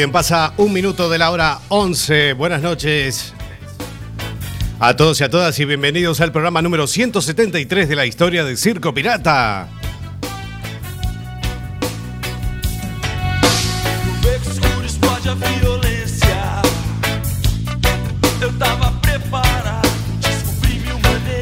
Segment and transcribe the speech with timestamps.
[0.00, 2.32] Bien, pasa un minuto de la hora 11.
[2.32, 3.34] Buenas noches
[4.78, 8.56] a todos y a todas y bienvenidos al programa número 173 de la historia del
[8.56, 9.68] Circo Pirata.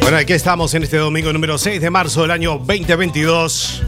[0.00, 3.82] Bueno, aquí estamos en este domingo número 6 de marzo del año 2022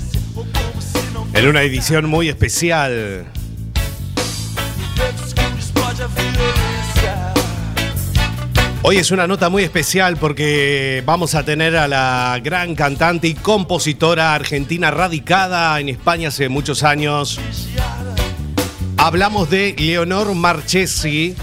[1.35, 3.40] en una edición muy especial.
[8.83, 13.35] Hoy es una nota muy especial porque vamos a tener a la gran cantante y
[13.35, 17.39] compositora argentina radicada en España hace muchos años.
[18.97, 21.35] Hablamos de Leonor Marchesi.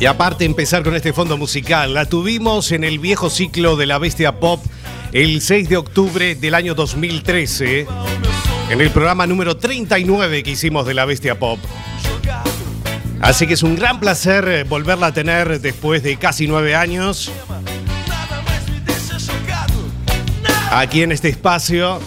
[0.00, 3.98] Y aparte empezar con este fondo musical, la tuvimos en el viejo ciclo de la
[3.98, 4.60] Bestia Pop
[5.12, 7.86] el 6 de octubre del año 2013
[8.68, 11.58] en el programa número 39 que hicimos de La Bestia Pop.
[13.20, 17.30] Así que es un gran placer eh, volverla a tener después de casi nueve años.
[20.70, 22.00] Aquí en este espacio.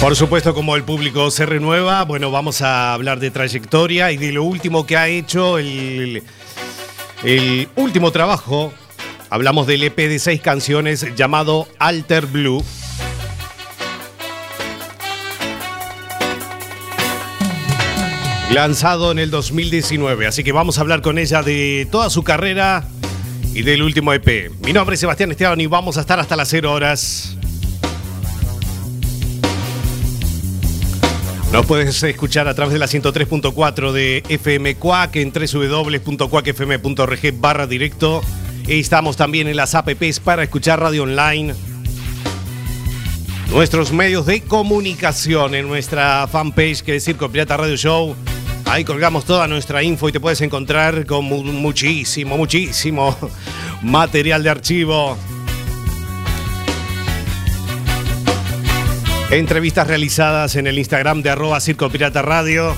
[0.00, 4.32] Por supuesto, como el público se renueva, bueno, vamos a hablar de trayectoria y de
[4.32, 6.22] lo último que ha hecho el,
[7.22, 8.74] el último trabajo
[9.34, 12.62] Hablamos del EP de seis canciones llamado Alter Blue.
[18.52, 22.86] Lanzado en el 2019, así que vamos a hablar con ella de toda su carrera
[23.52, 24.52] y del último EP.
[24.64, 27.36] Mi nombre es Sebastián Esteban y vamos a estar hasta las 0 horas.
[31.50, 36.00] Nos puedes escuchar a través de la 103.4 de FM Cuac en www.cuacfm.org
[37.40, 38.22] barra directo
[38.66, 41.54] Estamos también en las apps para escuchar radio online.
[43.50, 48.16] Nuestros medios de comunicación en nuestra fanpage que es Circo Pirata Radio Show.
[48.64, 53.14] Ahí colgamos toda nuestra info y te puedes encontrar con muchísimo, muchísimo
[53.82, 55.18] material de archivo.
[59.30, 62.74] Entrevistas realizadas en el Instagram de arroba Circo Pirata Radio.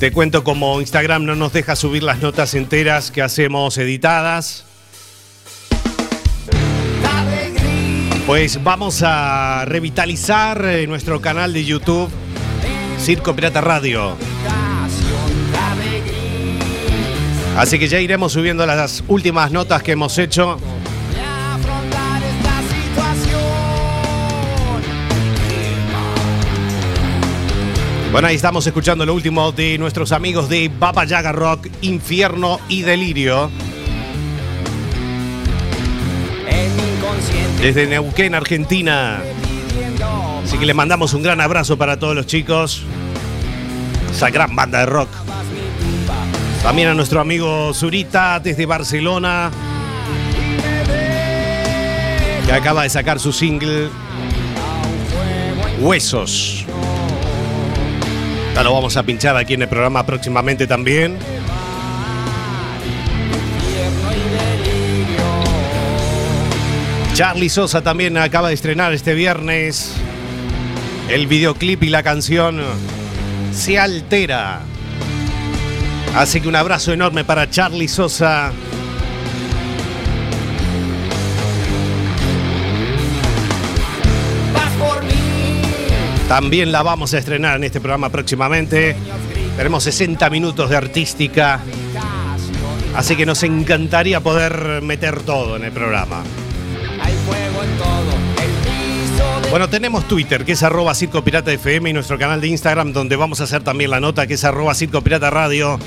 [0.00, 4.64] Te cuento como Instagram no nos deja subir las notas enteras que hacemos editadas.
[8.28, 12.10] Pues vamos a revitalizar eh, nuestro canal de YouTube,
[13.00, 14.18] Circo Pirata Radio.
[17.56, 20.58] Así que ya iremos subiendo las últimas notas que hemos hecho.
[28.12, 32.82] Bueno, ahí estamos escuchando lo último de nuestros amigos de Baba Yaga Rock, Infierno y
[32.82, 33.50] Delirio.
[37.60, 39.20] Desde Neuquén, Argentina.
[40.44, 42.82] Así que le mandamos un gran abrazo para todos los chicos.
[44.10, 45.08] Esa gran banda de rock.
[46.62, 49.50] También a nuestro amigo Zurita desde Barcelona.
[52.46, 53.88] Que acaba de sacar su single
[55.80, 56.64] Huesos.
[58.54, 61.16] Ya lo vamos a pinchar aquí en el programa próximamente también.
[67.18, 69.92] Charlie Sosa también acaba de estrenar este viernes
[71.08, 72.60] el videoclip y la canción
[73.50, 74.60] Se altera.
[76.14, 78.52] Así que un abrazo enorme para Charlie Sosa.
[86.28, 88.94] También la vamos a estrenar en este programa próximamente.
[89.56, 91.62] Tenemos 60 minutos de artística.
[92.94, 96.22] Así que nos encantaría poder meter todo en el programa.
[99.50, 103.16] Bueno, tenemos Twitter, que es arroba Circo Pirata FM, y nuestro canal de Instagram, donde
[103.16, 105.78] vamos a hacer también la nota, que es arroba Circo Pirata Radio.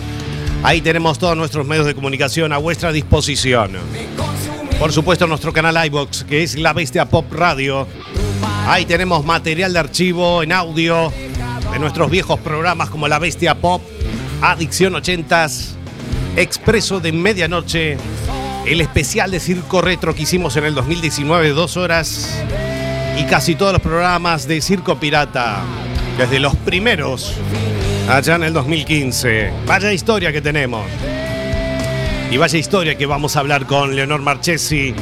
[0.63, 3.77] Ahí tenemos todos nuestros medios de comunicación a vuestra disposición.
[4.79, 7.87] Por supuesto, nuestro canal iBox, que es La Bestia Pop Radio.
[8.65, 11.13] Ahí tenemos material de archivo en audio
[11.71, 13.83] de nuestros viejos programas como La Bestia Pop,
[14.41, 15.73] Adicción 80s,
[16.35, 17.97] Expreso de Medianoche,
[18.65, 22.41] el especial de Circo Retro que hicimos en el 2019, dos horas,
[23.17, 25.61] y casi todos los programas de Circo Pirata,
[26.17, 27.33] desde los primeros,
[28.09, 29.51] allá en el 2015.
[29.65, 30.85] Vaya historia que tenemos.
[32.29, 34.93] Y vaya historia que vamos a hablar con Leonor Marchesi.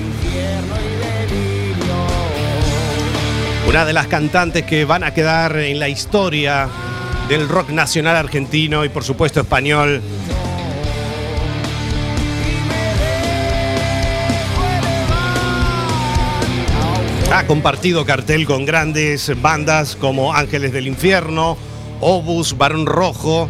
[3.67, 6.67] Una de las cantantes que van a quedar en la historia
[7.27, 10.01] del rock nacional argentino y por supuesto español.
[17.31, 21.57] Ha compartido cartel con grandes bandas como Ángeles del Infierno,
[22.01, 23.49] Obus, Barón Rojo,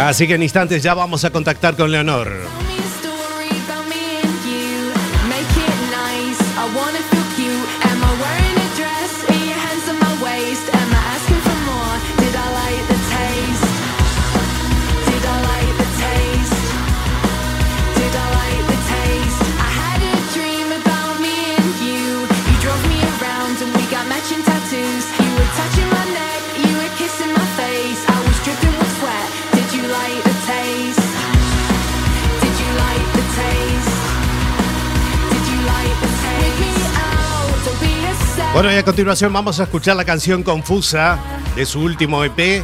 [0.00, 2.32] Así que en instantes ya vamos a contactar con Leonor.
[38.60, 41.18] Bueno, y a continuación vamos a escuchar la canción Confusa
[41.56, 42.62] de su último EP,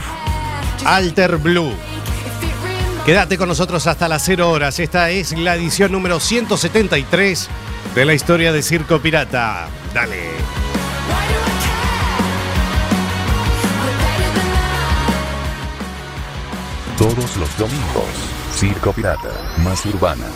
[0.85, 1.73] Alter Blue.
[3.07, 4.79] Quédate con nosotros hasta las 0 horas.
[4.79, 7.49] Esta es la edición número 173
[7.95, 9.69] de la historia de Circo Pirata.
[9.95, 10.21] Dale.
[16.99, 18.05] Todos los domingos,
[18.55, 19.31] Circo Pirata,
[19.65, 20.27] más urbana.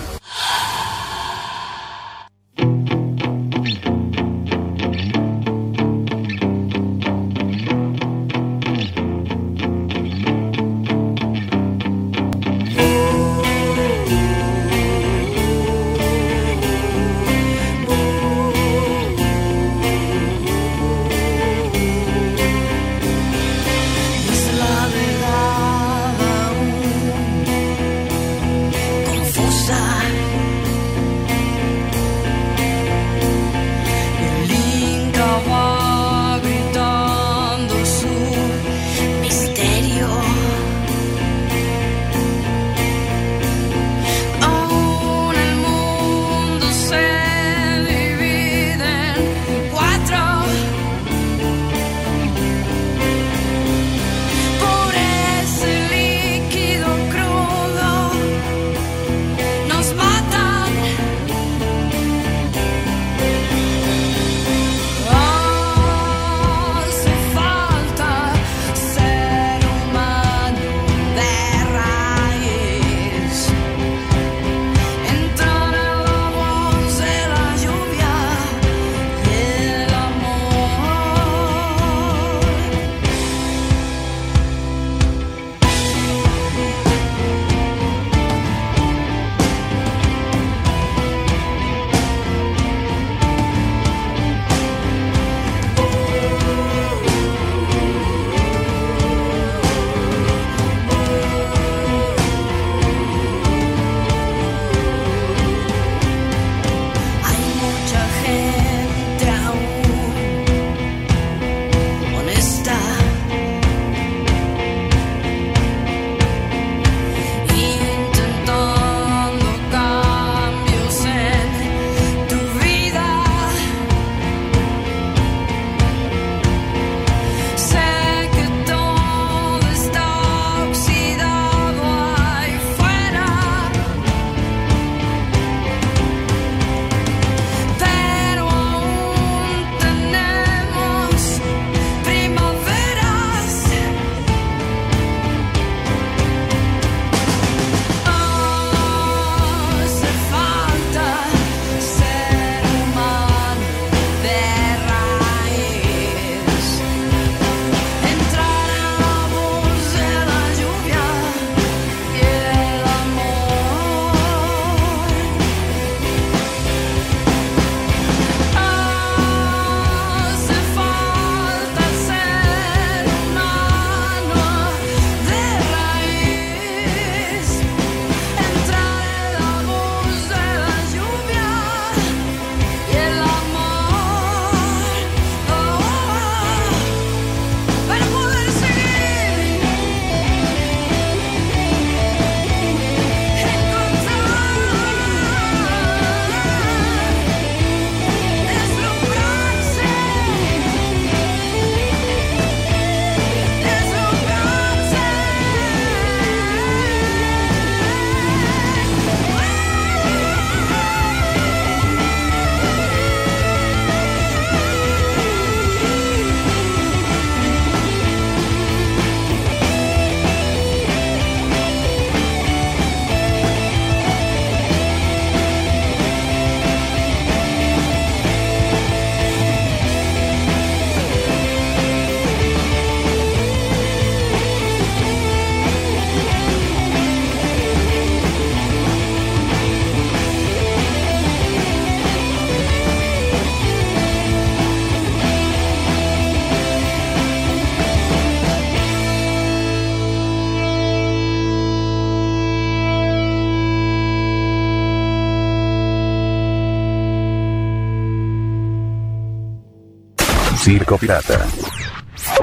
[260.98, 261.46] Pirata.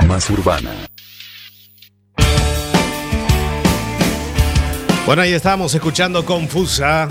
[0.08, 0.72] Más urbana.
[5.06, 7.08] Bueno, ahí estábamos escuchando Confusa,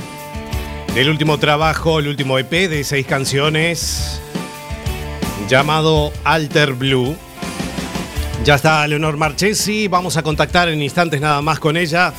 [0.95, 4.21] el último trabajo, el último EP de seis canciones,
[5.49, 7.17] llamado Alter Blue.
[8.45, 12.13] Ya está Leonor Marchesi, vamos a contactar en instantes nada más con ella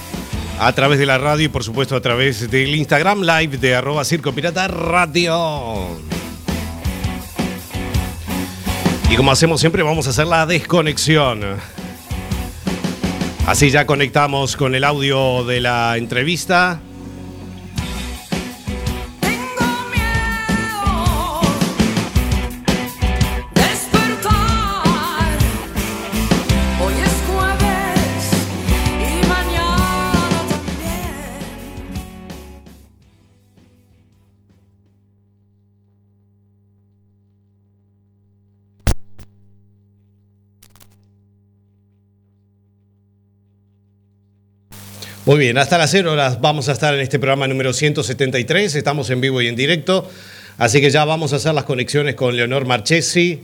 [0.60, 4.04] a través de la radio y por supuesto a través del Instagram live de arroba
[4.04, 5.96] Circo Pirata Radio.
[9.10, 11.42] Y como hacemos siempre, vamos a hacer la desconexión.
[13.46, 16.82] Así ya conectamos con el audio de la entrevista.
[45.28, 48.74] Muy bien, hasta las 0 horas vamos a estar en este programa número 173.
[48.76, 50.10] Estamos en vivo y en directo.
[50.58, 53.42] Así que ya vamos a hacer las conexiones con Leonor Marchesi.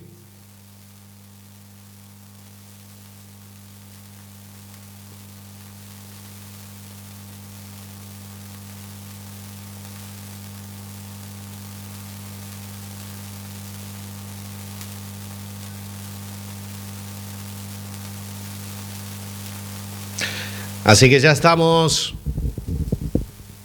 [20.83, 22.13] Así que ya estamos.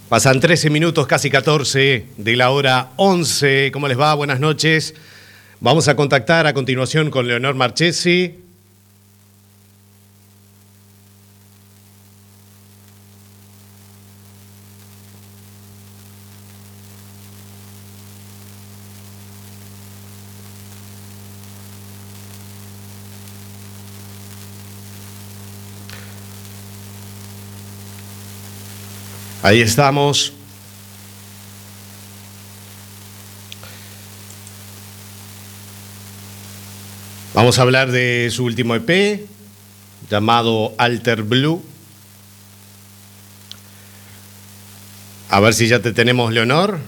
[0.09, 3.71] Pasan 13 minutos, casi 14 de la hora 11.
[3.73, 4.15] ¿Cómo les va?
[4.15, 4.95] Buenas noches.
[5.59, 8.37] Vamos a contactar a continuación con Leonor Marchesi.
[29.41, 30.33] Ahí estamos.
[37.35, 39.29] Vamos a hablar de su último EP
[40.11, 41.63] llamado Alter Blue.
[45.31, 46.81] A ver si ya te tenemos, Leonor.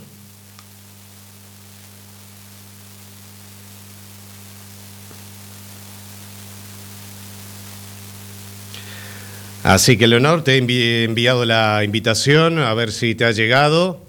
[9.63, 14.01] Así que, Leonor, te he envi- enviado la invitación, a ver si te ha llegado.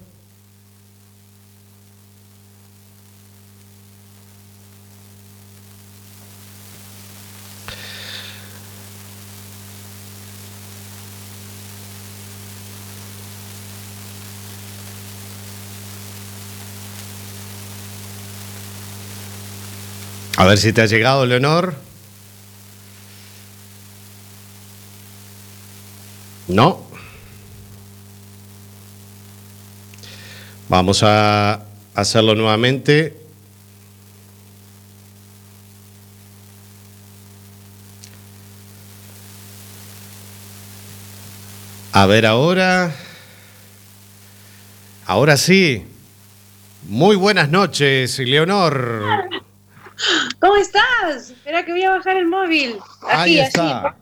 [20.37, 21.75] A ver si te ha llegado, Leonor.
[26.51, 26.81] No.
[30.67, 31.61] Vamos a
[31.95, 33.17] hacerlo nuevamente.
[41.93, 42.93] A ver ahora.
[45.05, 45.85] Ahora sí.
[46.83, 49.03] Muy buenas noches, Leonor.
[50.39, 51.29] ¿Cómo estás?
[51.29, 52.77] Espera que voy a bajar el móvil.
[53.07, 53.87] Ahí Aquí, está.
[53.87, 54.00] así.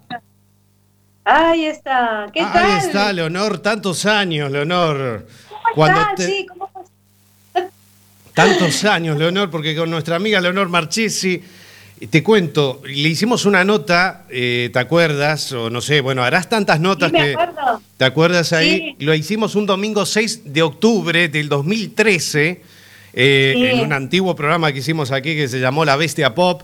[1.31, 2.27] Ahí está.
[2.33, 2.57] ¿Qué tal?
[2.71, 3.59] Ahí está, Leonor.
[3.59, 5.27] Tantos años, Leonor.
[5.49, 6.15] ¿Cómo Cuando estás?
[6.15, 6.65] te- Sí, ¿cómo
[7.53, 7.71] estás?
[8.33, 11.43] Tantos años, Leonor, porque con nuestra amiga Leonor Marchesi,
[12.09, 15.51] te cuento, le hicimos una nota, eh, ¿te acuerdas?
[15.51, 17.31] O no sé, bueno, harás tantas notas Sí, me que...
[17.33, 17.81] acuerdo.
[17.97, 18.95] ¿Te acuerdas ahí?
[18.97, 19.05] Sí.
[19.05, 22.61] Lo hicimos un domingo 6 de octubre del 2013,
[23.13, 23.65] eh, Sí.
[23.65, 26.61] en un antiguo programa que hicimos aquí que se llamó La Bestia Pop.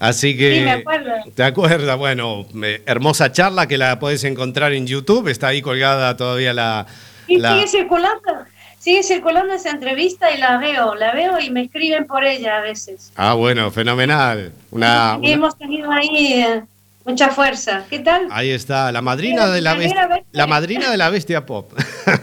[0.00, 0.54] Así que...
[0.56, 1.10] Sí, me acuerdo.
[1.34, 1.96] ¿Te acuerdas?
[1.98, 6.86] Bueno, eh, hermosa charla que la podés encontrar en YouTube, está ahí colgada todavía la...
[7.28, 8.32] Y la- sigue circulando.
[8.78, 10.94] Sigue circulando esa entrevista y la veo.
[10.94, 13.12] La veo y me escriben por ella a veces.
[13.14, 14.52] Ah, bueno, fenomenal.
[14.70, 16.62] Una, hemos tenido ahí eh,
[17.04, 17.84] mucha fuerza.
[17.90, 18.26] ¿Qué tal?
[18.30, 21.72] Ahí está, la madrina de la bestia, la madrina de la bestia pop.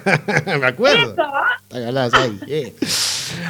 [0.48, 1.13] Me acuerdo.
[1.13, 2.17] Eso.
[2.17, 2.74] Ahí, eh.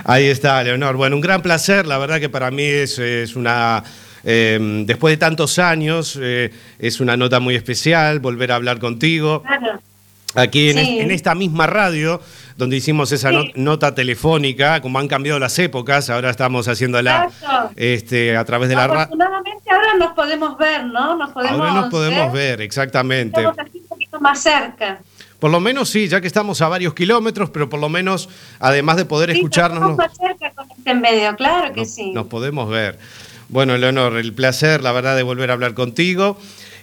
[0.04, 0.98] Ahí está, Leonor.
[0.98, 1.88] Bueno, un gran placer.
[1.88, 3.86] La verdad que para mí es, es una.
[4.30, 9.42] Eh, después de tantos años, eh, es una nota muy especial volver a hablar contigo.
[9.44, 9.80] Claro.
[10.36, 10.98] Aquí en, Sí.
[11.00, 12.22] es- en esta misma radio,
[12.58, 17.72] donde hicimos esa nota telefónica, como han cambiado las épocas, ahora estamos haciéndola Exacto.
[17.78, 19.00] este, a través de la radio.
[19.04, 21.16] Afortunadamente ahora nos podemos ver, ¿no?
[21.16, 23.40] Nos podemos Ahora nos podemos ver, exactamente.
[23.40, 25.00] Estamos aquí un poquito más cerca.
[25.40, 28.28] Por lo menos sí, ya que estamos a varios kilómetros, pero por lo menos,
[28.60, 31.94] además de poder Sí, escucharnos, estamos nos, más cerca con este medio, claro que nos-
[31.94, 32.12] sí.
[32.12, 32.98] nos podemos ver.
[33.50, 36.38] Bueno, Leonor, el placer, la verdad, de volver a hablar contigo.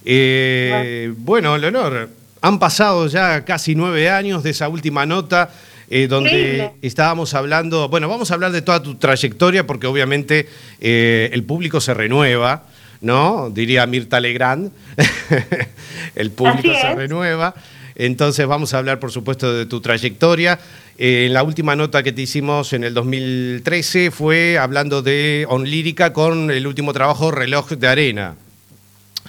[0.05, 2.09] Eh, bueno, Leonor,
[2.40, 5.50] han pasado ya casi nueve años de esa última nota.
[5.90, 6.72] eh, donde Increíble.
[6.81, 10.48] estábamos hablando, bueno, vamos a hablar de toda tu trayectoria porque obviamente
[10.81, 12.62] eh, el público se renueva,
[13.03, 13.50] ¿no?
[13.50, 14.72] Diría Mirta Legrand,
[16.14, 17.55] el público se renueva.
[17.96, 20.59] Entonces vamos a hablar, por supuesto, de tu trayectoria.
[20.98, 25.64] Eh, en la última nota que te hicimos en el 2013 fue hablando de On
[25.64, 28.35] Lírica con el último trabajo Reloj de Arena.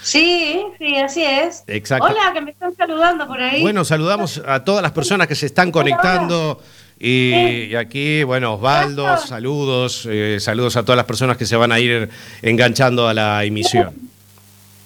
[0.01, 1.63] Sí, sí, así es.
[1.67, 2.08] Exacto.
[2.08, 3.62] Hola, que me están saludando por ahí.
[3.62, 6.62] Bueno, saludamos a todas las personas que se están conectando.
[6.99, 7.34] Y,
[7.69, 9.30] y aquí, bueno, Osvaldo, Gracias.
[9.30, 12.10] saludos, eh, saludos a todas las personas que se van a ir
[12.41, 13.93] enganchando a la emisión.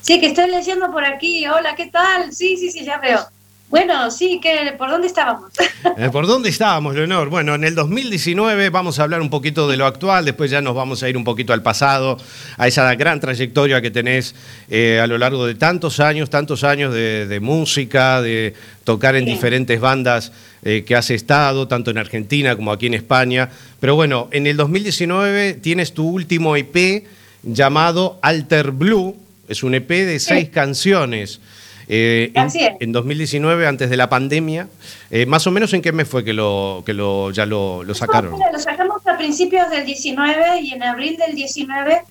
[0.01, 1.45] Sí, que estoy leyendo por aquí.
[1.47, 2.31] Hola, ¿qué tal?
[2.33, 3.19] Sí, sí, sí, ya veo.
[3.69, 5.51] Bueno, sí, que ¿por dónde estábamos?
[5.97, 7.29] Eh, ¿Por dónde estábamos, Leonor?
[7.29, 10.75] Bueno, en el 2019 vamos a hablar un poquito de lo actual, después ya nos
[10.75, 12.17] vamos a ir un poquito al pasado,
[12.57, 14.35] a esa gran trayectoria que tenés
[14.69, 18.53] eh, a lo largo de tantos años, tantos años de, de música, de
[18.83, 19.31] tocar en Sí.
[19.31, 23.49] diferentes bandas eh, que has estado, tanto en Argentina como aquí en España.
[23.79, 27.05] Pero bueno, en el 2019 tienes tu último EP
[27.43, 29.15] llamado Alter Blue,
[29.47, 31.39] es un EP de seis canciones.
[31.91, 32.55] Eh, en, es.
[32.79, 34.67] en 2019, antes de la pandemia,
[35.09, 37.95] eh, más o menos en qué mes fue que lo, que lo ya lo, lo
[37.95, 38.33] sacaron.
[38.33, 42.03] Mira, Lo sacamos a principios del 19 y en abril del 19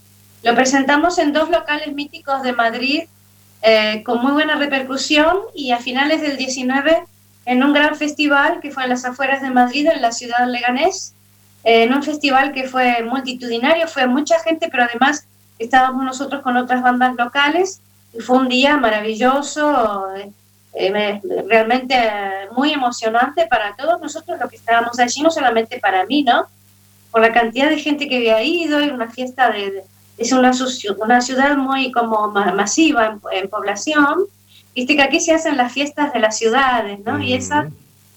[0.43, 3.03] lo presentamos en dos locales míticos de Madrid
[3.63, 7.03] eh, con muy buena repercusión y a finales del 19
[7.45, 10.53] en un gran festival que fue en las afueras de Madrid, en la ciudad de
[10.53, 11.15] Leganés,
[11.65, 15.27] eh, en un festival que fue multitudinario, fue mucha gente, pero además
[15.59, 17.81] estábamos nosotros con otras bandas locales
[18.21, 20.31] fue un día maravilloso, eh,
[20.75, 21.97] eh, me- realmente
[22.57, 26.47] muy emocionante para todos nosotros los que estábamos allí, no solamente para mí, ¿no?
[27.11, 29.71] Por la cantidad de gente que había ido y una fiesta de...
[29.71, 29.83] de-
[30.19, 30.51] es una,
[30.99, 34.25] una ciudad muy como ma- masiva en, en población.
[34.75, 37.21] Viste que aquí se hacen las fiestas de las ciudades, ¿no?
[37.23, 37.73] Y esa, Mm.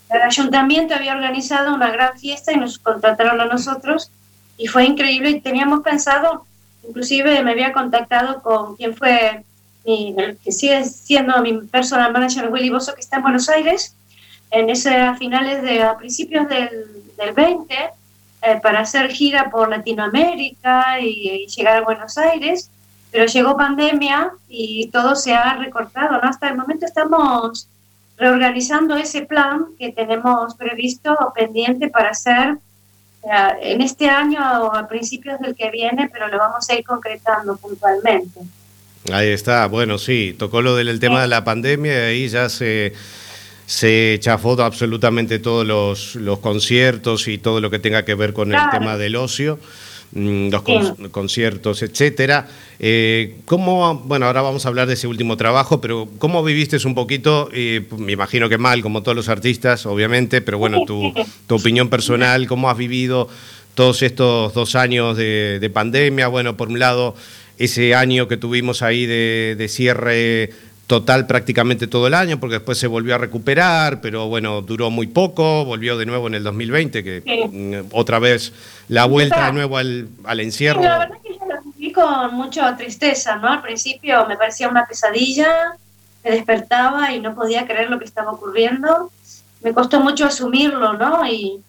[0.09, 4.09] el ayuntamiento había organizado una gran fiesta y nos contrataron a nosotros
[4.57, 6.45] y fue increíble y teníamos pensado,
[6.87, 9.43] inclusive me había contactado con quien fue
[9.85, 13.95] el que sigue siendo mi personal manager Willy Bosso que está en Buenos Aires
[14.51, 16.69] en ese a finales de a principios del,
[17.17, 22.69] del 20 eh, para hacer gira por Latinoamérica y, y llegar a Buenos Aires
[23.11, 26.29] pero llegó pandemia y todo se ha recortado ¿no?
[26.29, 27.67] hasta el momento estamos
[28.17, 32.57] reorganizando ese plan que tenemos previsto pendiente para hacer
[33.23, 36.83] eh, en este año o a principios del que viene, pero lo vamos a ir
[36.83, 38.41] concretando puntualmente.
[39.11, 42.49] Ahí está, bueno, sí, tocó lo del el tema de la pandemia y ahí ya
[42.49, 42.93] se,
[43.65, 48.53] se chafó absolutamente todos los, los conciertos y todo lo que tenga que ver con
[48.53, 49.57] el tema del ocio,
[50.11, 52.47] mm, los con- conciertos, etcétera.
[52.79, 56.93] Eh, ¿Cómo, bueno, ahora vamos a hablar de ese último trabajo, pero ¿cómo viviste un
[56.93, 57.49] poquito?
[57.53, 61.11] eh, me imagino que mal, como todos los artistas, obviamente, pero bueno, tu,
[61.47, 63.27] tu opinión personal, ¿cómo has vivido
[63.73, 66.27] todos estos dos años de, de pandemia?
[66.27, 67.15] Bueno, por un lado,
[67.63, 70.49] ese año que tuvimos ahí de, de cierre
[70.87, 75.07] total prácticamente todo el año, porque después se volvió a recuperar, pero bueno, duró muy
[75.07, 77.47] poco, volvió de nuevo en el 2020, que Sí.
[77.49, 78.51] mm, otra vez
[78.89, 80.81] la vuelta de nuevo al, al Sí, encierro.
[80.81, 83.47] la verdad que yo lo viví con mucha tristeza, ¿no?
[83.47, 85.75] Al principio me parecía una pesadilla,
[86.25, 89.11] me despertaba y no podía creer lo que estaba ocurriendo.
[89.63, 91.25] Me costó mucho asumirlo, ¿no?
[91.25, 91.61] Y,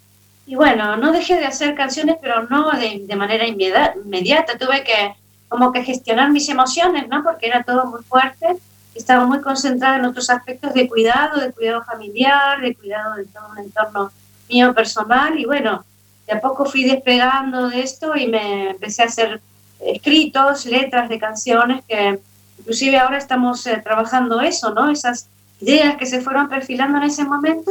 [0.49, 4.59] y bueno, no dejé de hacer canciones, pero no de, de manera inmediata.
[4.59, 5.15] Tuve que
[5.53, 7.23] como que gestionar mis emociones, ¿no?
[7.23, 8.57] Porque era todo muy fuerte.
[8.95, 13.45] Estaba muy concentrada en otros aspectos de cuidado, de cuidado familiar, de cuidado de todo
[13.53, 14.11] un entorno
[14.49, 15.39] mío personal.
[15.39, 15.85] Y bueno,
[16.27, 19.41] de a poco fui despegando de esto y me empecé a hacer
[19.79, 22.19] escritos, letras de canciones que
[22.59, 24.89] inclusive ahora estamos eh, trabajando eso, ¿no?
[24.89, 25.29] Esas
[25.61, 27.71] ideas que se fueron perfilando en ese momento,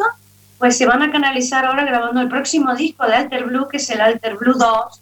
[0.60, 3.90] pues se van a canalizar ahora grabando el próximo disco de Alter Blue, que es
[3.90, 5.02] el Alter Blue 2.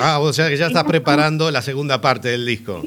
[0.00, 2.82] Ah, o sea que ya estás preparando la segunda parte del disco.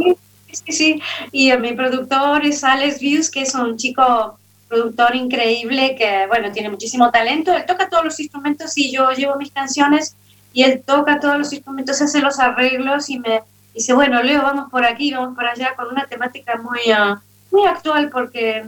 [0.51, 4.37] Sí, sí, y eh, mi productor es Alex Views, que es un chico
[4.69, 7.53] productor increíble que, bueno, tiene muchísimo talento.
[7.53, 10.15] Él toca todos los instrumentos y yo llevo mis canciones
[10.53, 13.41] y él toca todos los instrumentos, hace los arreglos y me
[13.73, 17.65] dice, bueno, Leo, vamos por aquí, vamos por allá, con una temática muy, ah, muy
[17.65, 18.63] actual porque,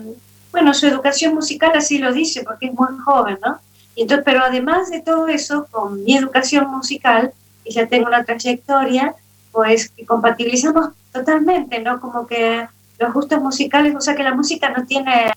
[0.51, 3.59] bueno, su educación musical así lo dice, porque es muy joven, ¿no?
[3.95, 7.31] Y entonces, pero además de todo eso, con mi educación musical,
[7.67, 9.15] y ya tengo una trayectoria,
[9.51, 11.99] pues que compatibilizamos totalmente, ¿no?
[11.99, 12.67] Como que
[12.99, 15.33] los gustos musicales, o sea que la música no tiene,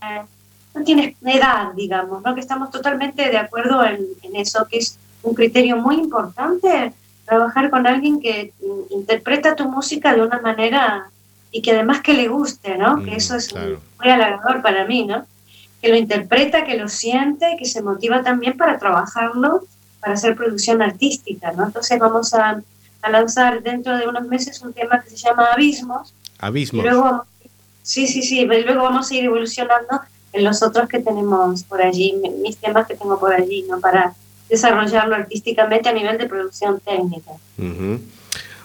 [0.74, 2.34] no tiene edad, digamos, ¿no?
[2.34, 6.92] Que estamos totalmente de acuerdo en, en eso, que es un criterio muy importante.
[7.24, 8.52] trabajar con alguien que
[8.90, 11.10] interpreta tu música de una manera
[11.52, 12.96] y que además que le guste, ¿no?
[12.96, 13.80] Mm, que eso es claro.
[13.98, 15.24] muy halagador para mí, ¿no?
[15.80, 19.62] Que lo interpreta, que lo siente, que se motiva también para trabajarlo,
[20.00, 21.66] para hacer producción artística, ¿no?
[21.66, 22.60] Entonces vamos a,
[23.02, 26.84] a lanzar dentro de unos meses un tema que se llama Abismos, y Abismos.
[26.84, 27.26] luego vamos-
[27.82, 30.00] sí, sí, sí, y luego vamos a ir evolucionando
[30.32, 33.80] en los otros que tenemos por allí, mi- mis temas que tengo por allí, ¿no?
[33.80, 34.14] Para
[34.48, 37.32] desarrollarlo artísticamente a nivel de producción técnica.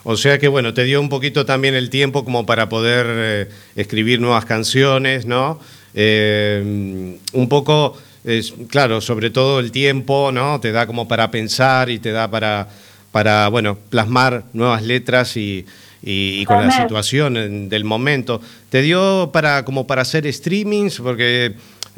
[0.04, 3.50] O sea que bueno, te dio un poquito también el tiempo como para poder eh,
[3.76, 5.60] escribir nuevas canciones, ¿no?
[5.95, 10.59] Eh, un poco, es, claro, sobre todo el tiempo, ¿no?
[10.59, 12.67] Te da como para pensar y te da para,
[13.11, 15.65] para bueno, plasmar nuevas letras y,
[16.01, 18.41] y- y con la situación en- del momento.
[18.69, 20.99] ¿Te dio para como para hacer streamings?
[20.99, 21.53] Porque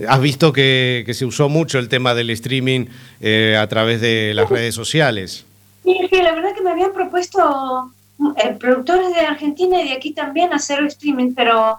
[0.07, 2.85] has visto que, que se usó mucho el tema del streaming
[3.19, 5.45] eh, a través de las redes sociales.
[5.83, 7.91] Sí, sí, la verdad que me habían propuesto
[8.43, 11.77] eh, productores de Argentina y de aquí también hacer streaming, pero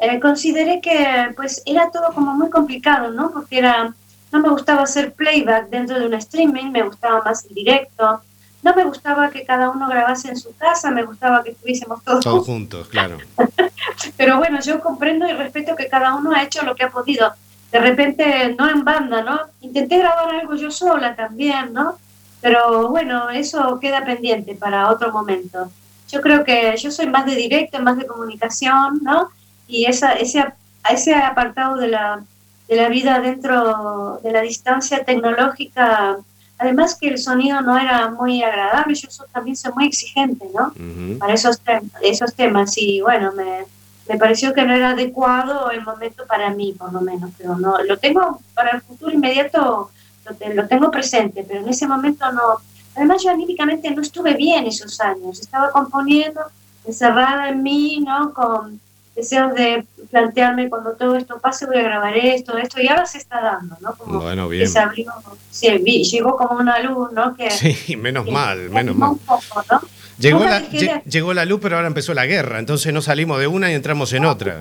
[0.00, 3.30] eh, consideré que pues era todo como muy complicado, ¿no?
[3.30, 3.92] Porque era,
[4.32, 8.20] no me gustaba hacer playback dentro de un streaming, me gustaba más el directo,
[8.62, 12.24] no me gustaba que cada uno grabase en su casa, me gustaba que estuviésemos todos
[12.24, 12.88] Todos juntos.
[12.88, 13.18] claro.
[14.16, 17.32] Pero bueno, yo comprendo y respeto que cada uno ha hecho lo que ha podido.
[17.72, 19.40] De repente, no en banda, ¿no?
[19.60, 21.96] Intenté grabar algo yo sola también, ¿no?
[22.40, 25.70] Pero bueno, eso queda pendiente para otro momento.
[26.08, 29.30] Yo creo que yo soy más de directo, más de comunicación, ¿no?
[29.70, 30.44] Y esa, ese,
[30.90, 32.22] ese apartado de la,
[32.68, 36.18] de la vida dentro de la distancia tecnológica,
[36.58, 40.68] además que el sonido no era muy agradable, yo también soy muy exigente, ¿no?
[40.68, 41.18] Ujú.
[41.18, 43.64] para esos, tem- esos temas y bueno, me,
[44.08, 47.82] me pareció que no era adecuado el momento para mí, por lo menos, pero no,
[47.82, 49.90] lo tengo para el futuro inmediato,
[50.26, 52.58] lo, te- lo tengo presente, pero en ese momento no.
[52.96, 56.40] Además yo anímicamente no estuve bien esos años, estaba componiendo,
[56.84, 58.34] encerrada en mí, ¿no?
[58.34, 58.80] Con
[59.20, 63.18] deseos de plantearme cuando todo esto pase voy a grabar esto, esto, y ahora se
[63.18, 63.94] está dando, ¿no?
[63.94, 64.68] Como Bueno, bien.
[64.68, 65.12] se abrió,
[65.50, 67.34] se vi- llegó como una luz, ¿no?
[67.36, 69.10] Que, Sí, menos que- mal, que menos mal.
[69.10, 69.80] un poco, ¿no?
[70.18, 70.60] Llegó la,
[71.06, 74.12] llegó la luz, pero ahora empezó la guerra, entonces no salimos de una y entramos
[74.12, 74.58] en otra.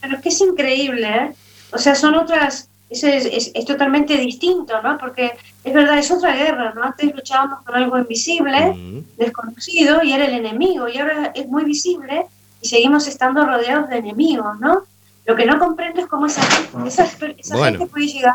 [0.00, 1.32] Pero es que es increíble, ¿eh?
[1.72, 4.96] O sea, son otras, eso es, es, es totalmente distinto, ¿no?
[4.96, 5.32] Porque
[5.64, 6.84] es verdad, es otra guerra, ¿no?
[6.84, 12.26] Antes luchábamos con algo invisible, desconocido, y era el enemigo, y ahora es muy visible
[12.64, 14.84] y seguimos estando rodeados de enemigos, ¿no?
[15.26, 16.40] Lo que no comprendo es cómo esa,
[16.86, 17.78] esa, esa Bueno.
[17.78, 18.34] gente puede llegar,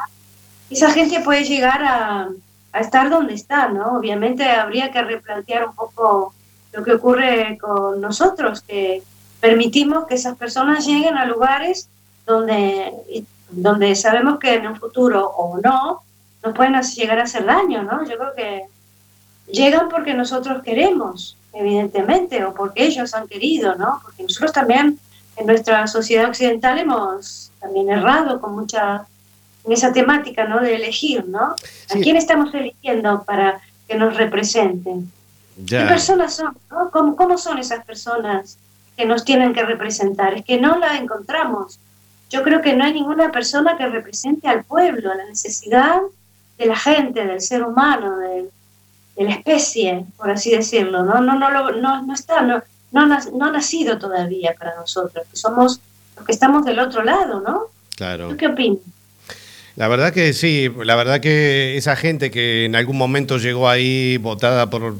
[0.70, 2.30] esa gente puede llegar a,
[2.72, 3.98] a estar donde está, ¿no?
[3.98, 6.36] Obviamente habría que replantear un poco
[6.74, 9.02] lo que ocurre con nosotros, que
[9.40, 11.90] permitimos que esas personas lleguen a lugares
[12.28, 12.94] donde,
[13.50, 16.04] donde sabemos que en un futuro o no
[16.44, 18.08] nos pueden llegar a hacer daño, ¿no?
[18.08, 18.64] Yo creo que
[19.52, 24.00] llegan porque nosotros queremos, evidentemente, o porque ellos han querido, ¿no?
[24.04, 25.00] Porque nosotros también
[25.36, 29.06] en nuestra sociedad occidental hemos también errado con mucha
[29.66, 30.62] en esa temática, ¿no?
[30.62, 31.40] De elegir, ¿no?
[31.42, 31.56] ¿A
[31.94, 32.02] Sí.
[32.02, 35.12] quién estamos eligiendo para que nos representen?
[35.56, 35.88] ¿Qué Ya.
[35.88, 36.56] personas son?
[36.72, 36.90] no?
[36.92, 38.58] ¿Cómo, ¿Cómo son esas personas
[38.96, 40.34] que nos tienen que representar?
[40.36, 41.80] Es que no la encontramos.
[42.30, 46.00] Yo creo que no hay ninguna persona que represente al pueblo, a la necesidad
[46.58, 48.50] de la gente, del ser humano, de,
[49.16, 51.04] de la especie, por así decirlo.
[51.04, 55.26] No, no, no, lo- no, no está, no, no, no ha nacido todavía para nosotros,
[55.30, 55.80] que somos
[56.16, 57.64] los que estamos del otro lado, ¿no?
[57.96, 58.30] Claro.
[58.30, 58.80] ¿Tú qué opinas?
[59.76, 64.18] La verdad que sí, la verdad que esa gente que en algún momento llegó ahí
[64.18, 64.96] votada por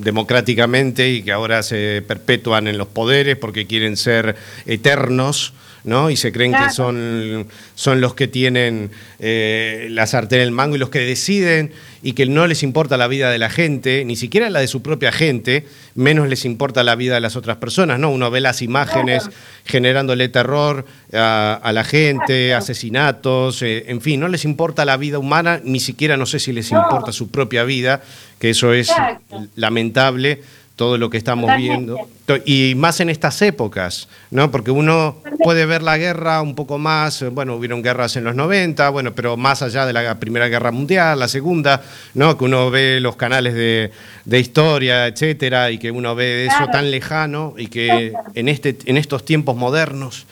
[0.00, 5.52] democráticamente y que ahora se perpetúan en los poderes porque quieren ser eternos,
[5.84, 6.10] ¿no?
[6.10, 6.66] Y se creen Claro.
[6.68, 11.00] que son, son los que tienen eh, la sartén en el mango y los que
[11.00, 11.72] deciden
[12.06, 14.80] y que no les importa la vida de la gente, ni siquiera la de su
[14.80, 15.66] propia gente,
[15.96, 18.10] menos les importa la vida de las otras personas, ¿no?
[18.10, 19.36] Uno ve las imágenes Claro.
[19.64, 25.18] generándole terror a, a la gente, asesinatos, eh, en fin, no les importa la vida
[25.18, 26.78] humana, ni siquiera no sé si les No.
[26.80, 28.02] importa su propia vida,
[28.38, 29.44] que eso es Exacto.
[29.56, 30.42] lamentable,
[30.76, 31.92] todo lo que estamos Totalmente.
[32.26, 32.42] viendo.
[32.44, 34.50] Y más en estas épocas, ¿no?
[34.50, 38.34] Porque uno puede ver la guerra un poco más, eh, bueno, hubieron guerras en los
[38.34, 42.36] 90, bueno, pero más allá de la Primera Guerra Mundial, la Segunda, ¿no?
[42.36, 43.90] Que uno ve los canales de,
[44.26, 48.98] de historia, etcétera, y que uno ve eso tan lejano y que en, este, en
[48.98, 50.26] estos tiempos modernos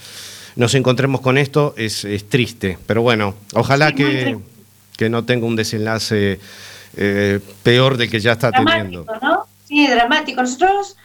[0.56, 2.78] nos encontremos con esto es, es triste.
[2.86, 4.38] Pero bueno, ojalá Sí, que,
[4.96, 6.38] que no tenga un desenlace
[6.96, 9.06] eh, peor del que ya está teniendo.
[9.74, 10.40] Sí, dramático.
[10.40, 10.96] Nosotros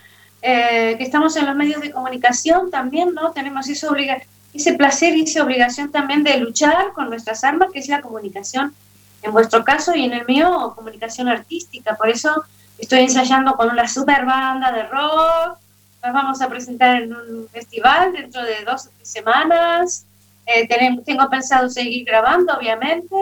[0.44, 3.32] eh, que estamos en los medios de comunicación también, ¿no?
[3.32, 4.22] Tenemos esa obliga
[4.54, 8.76] ese placer y esa obligación también de luchar con nuestras armas, que es la comunicación,
[9.24, 11.96] en vuestro caso y en el mío, comunicación artística.
[11.96, 12.44] Por eso
[12.78, 15.58] estoy ensayando con una super banda de rock,
[16.04, 20.06] nos vamos a presentar en un festival dentro de dos o tres semanas.
[20.52, 23.16] Eh, tenemos, tengo pensado seguir grabando, obviamente.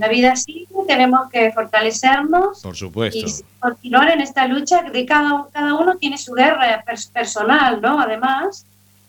[0.00, 3.18] La vida sigue, tenemos que fortalecernos Por supuesto.
[3.18, 3.24] y
[3.58, 7.98] continuar en esta lucha de cada, cada uno tiene su guerra pers- personal, ¿no?
[7.98, 8.66] Además,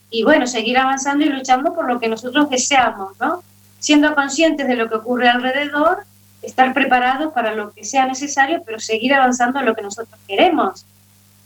[0.09, 3.43] y bueno, seguir avanzando y luchando por lo que nosotros deseamos, ¿no?
[3.79, 6.03] Siendo conscientes de lo que ocurre alrededor,
[6.41, 10.85] estar preparados para lo que sea necesario, pero seguir avanzando en lo que nosotros queremos.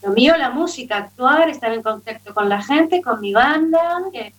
[0.04, 3.80] Lo mío, la música, actuar, estar en contacto con la gente, con mi banda.
[4.12, 4.32] que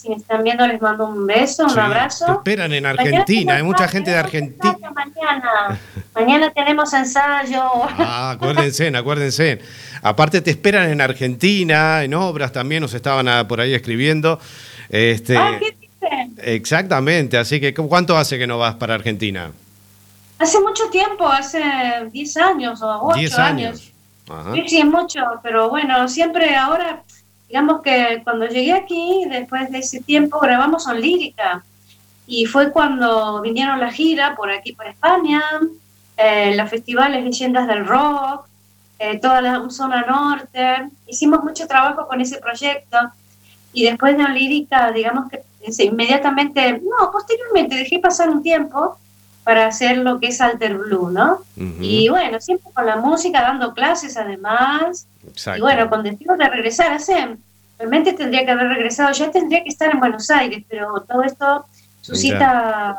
[0.00, 2.32] si me están viendo, les mando un beso, un Sí, Te abrazo.
[2.34, 4.76] esperan en Argentina, hay mucha gente de Argentina.
[4.94, 5.78] Mañana.
[6.14, 7.62] mañana tenemos ensayo.
[7.98, 9.60] Ah, acuérdense, acuérdense.
[10.02, 14.38] Aparte te esperan en Argentina, en obras también nos estaban ah, por ahí escribiendo.
[14.88, 16.34] Este, Ah, ¿qué dicen?
[16.42, 19.50] exactamente, así que ¿cu- ¿cuánto hace que no vas para Argentina?
[20.38, 21.60] Hace mucho tiempo, hace
[22.12, 23.68] 10 años o 8 10 años.
[23.80, 23.92] años.
[24.30, 24.52] Ajá.
[24.54, 27.02] Sí, sí, mucho, pero bueno, siempre ahora,
[27.48, 31.64] digamos que cuando llegué aquí, después de ese tiempo, grabamos en lírica.
[32.26, 35.42] Y fue cuando vinieron la gira por aquí, por España,
[36.16, 38.46] eh, los festivales Leyendas del Rock,
[38.98, 40.88] eh, toda la zona norte.
[41.06, 42.98] Hicimos mucho trabajo con ese proyecto.
[43.72, 45.42] Y después de lírica, digamos que
[45.84, 48.98] inmediatamente, no, posteriormente dejé pasar un tiempo
[49.44, 51.38] para hacer lo que es Alter Blue, ¿no?
[51.80, 55.06] Y bueno, siempre con la música, dando clases además.
[55.38, 55.58] Exacto.
[55.58, 57.36] Y bueno, con destino de regresar, hace,
[57.78, 61.64] realmente tendría que haber regresado, ya tendría que estar en Buenos Aires, pero todo esto
[62.00, 62.96] suscita,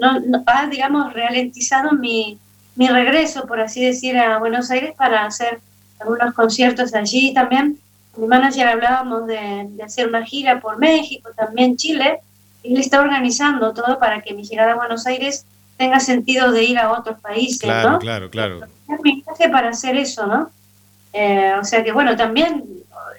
[0.00, 2.38] no, no- ha, digamos, ralentizado mi,
[2.76, 5.60] mi regreso, por así decir, a Buenos Aires para hacer
[6.00, 7.78] algunos conciertos allí también.
[8.12, 12.20] Con mi manager hablábamos de, de hacer una gira por México, también Chile,
[12.62, 15.44] y él está organizando todo para que mi llegada a Buenos Aires
[15.76, 17.98] tenga sentido de ir a otros países, Claro, ¿no?
[17.98, 18.60] claro, claro.
[18.88, 20.50] es mi viaje para hacer eso, ¿no?
[21.12, 22.64] Eh, o sea que bueno, también,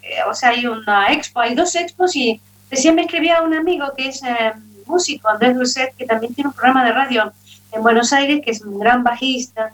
[0.03, 3.93] eh, o sea, hay una expo, hay dos expos y recién me escribía un amigo
[3.97, 4.53] que es eh,
[4.85, 7.31] músico, Andrés Dulcet, que también tiene un programa de radio
[7.71, 9.71] en Buenos Aires, que es un gran bajista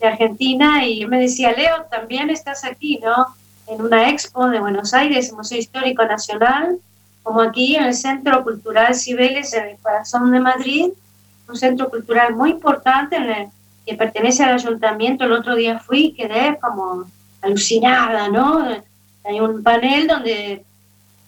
[0.00, 3.26] de Argentina, y me decía, Leo, también estás aquí, ¿no?
[3.66, 6.78] En una expo de Buenos Aires, Museo Histórico Nacional,
[7.22, 10.86] como aquí en el Centro Cultural Cibeles, en el corazón de Madrid,
[11.48, 13.48] un centro cultural muy importante en el
[13.86, 15.24] que pertenece al ayuntamiento.
[15.24, 17.04] El otro día fui y quedé como
[17.42, 18.66] alucinada, ¿no?
[19.24, 20.64] Hay un panel donde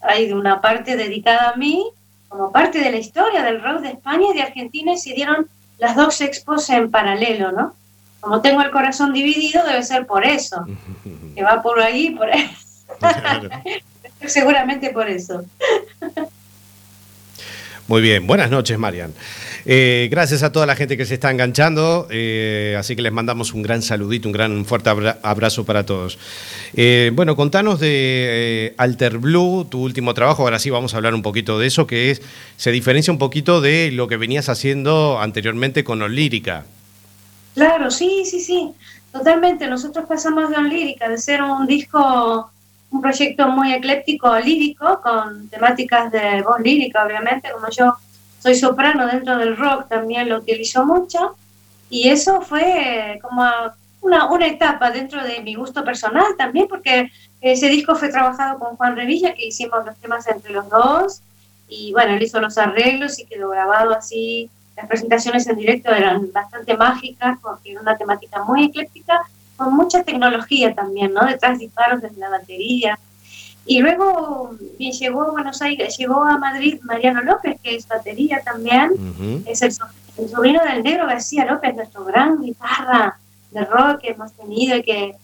[0.00, 1.86] hay una parte dedicada a mí,
[2.28, 5.48] como parte de la historia del rock de España y de Argentina, y se dieron
[5.78, 7.74] las dos expos en paralelo, ¿no?
[8.20, 10.64] Como tengo el corazón dividido, debe ser por eso,
[11.34, 12.50] que va por ahí, por ahí.
[12.98, 13.50] Claro.
[14.28, 15.44] seguramente por eso.
[17.86, 19.12] Muy bien, buenas noches, Marian.
[19.66, 23.54] Eh, gracias a toda la gente que se está enganchando, eh, así que les mandamos
[23.54, 26.18] un gran saludito, un gran fuerte abra- abrazo para todos.
[26.74, 31.14] Eh, bueno, contanos de eh, Alter Blue, tu último trabajo, ahora sí vamos a hablar
[31.14, 32.20] un poquito de eso, que es
[32.58, 36.66] se diferencia un poquito de lo que venías haciendo anteriormente con Olírica.
[37.54, 38.70] Claro, sí, sí, sí,
[39.12, 39.66] totalmente.
[39.66, 42.50] Nosotros pasamos de lírica, de ser un disco,
[42.90, 47.94] un proyecto muy ecléptico lírico, con temáticas de voz lírica, obviamente, como yo
[48.44, 51.34] soy soprano dentro del rock, también lo utilizo mucho,
[51.88, 53.42] y eso fue como
[54.02, 58.76] una, una etapa dentro de mi gusto personal también, porque ese disco fue trabajado con
[58.76, 61.22] Juan Revilla, que hicimos los temas entre los dos,
[61.68, 66.30] y bueno, él hizo los arreglos y quedó grabado así las presentaciones en directo eran
[66.32, 69.22] bastante mágicas porque era una temática muy ecléctica
[69.56, 71.24] con mucha tecnología también, ¿no?
[71.24, 72.98] Detrás disparos desde la batería.
[73.66, 78.90] Y luego llegó a Buenos Aires, llegó a Madrid Mariano López, que es batería también,
[79.46, 83.18] es el sobrino del negro García López, nuestro gran guitarra
[83.50, 85.14] de rock que hemos tenido y que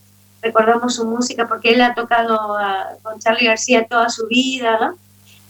[0.43, 4.95] recordamos su música porque él ha tocado a- con Charlie García toda su vida, ¿no?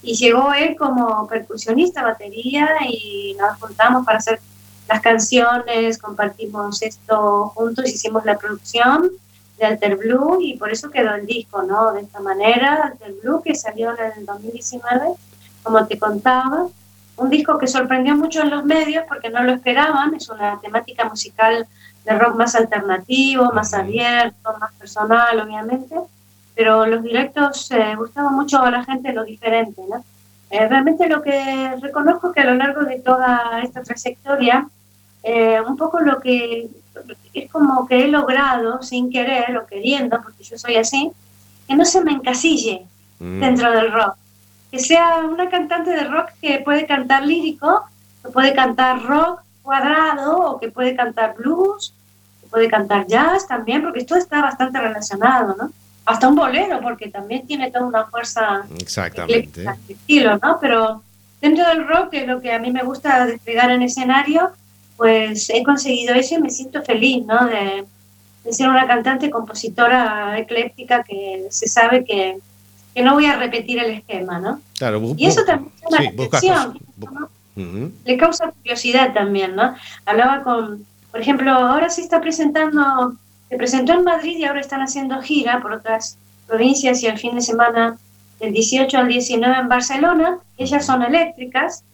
[0.02, 4.40] Y llegó él como percusionista, batería, y nos juntamos para hacer
[4.88, 9.10] las canciones, compartimos esto juntos, hicimos la producción
[9.60, 11.92] de Alter Blue y por eso quedó el disco, ¿no?
[11.92, 15.12] De esta manera, Alter Blue, que salió en el 2019,
[15.62, 16.66] como te contaba,
[17.16, 21.04] un disco que sorprendió mucho en los medios porque no lo esperaban, es una temática
[21.04, 21.66] musical
[22.06, 25.94] de rock más alternativo, más abierto, más personal, obviamente,
[26.54, 30.02] pero los directos eh, gustaban mucho a la gente lo diferente, ¿no?
[30.48, 34.66] Eh, realmente lo que reconozco que a lo largo de toda esta trayectoria,
[35.22, 36.68] eh, un poco lo que
[37.34, 41.10] es como que he logrado sin querer o queriendo, porque yo soy así,
[41.68, 42.86] que no se me encasille
[43.20, 43.40] Mm.
[43.40, 44.14] dentro del rock.
[44.70, 47.84] Que sea una cantante de rock que puede cantar lírico,
[48.22, 51.92] que puede cantar rock cuadrado o que puede cantar blues,
[52.50, 55.70] puede cantar jazz también, porque esto está bastante relacionado, ¿no?
[56.06, 59.66] Hasta un bolero, porque también tiene toda una fuerza Exactamente.
[59.86, 60.58] estilo, ¿no?
[60.60, 61.02] Pero
[61.42, 64.50] dentro del rock, que es lo que a mí me gusta desplegar en escenario,
[65.00, 67.46] pues he conseguido eso y me siento feliz, ¿no?
[67.46, 67.86] De,
[68.44, 72.36] de ser una cantante compositora ecléctica que se sabe que,
[72.94, 74.60] que no voy a repetir el esquema, ¿no?
[74.76, 75.90] Claro, Y eso también es
[78.04, 79.74] le causa curiosidad también, ¿no?
[80.04, 83.14] Hablaba con, por ejemplo, ahora se está presentando,
[83.48, 87.36] se presentó en Madrid y ahora están haciendo gira por otras provincias y el fin
[87.36, 87.96] de semana
[88.38, 91.84] del 18 al 19 en Barcelona, ellas son eléctricas,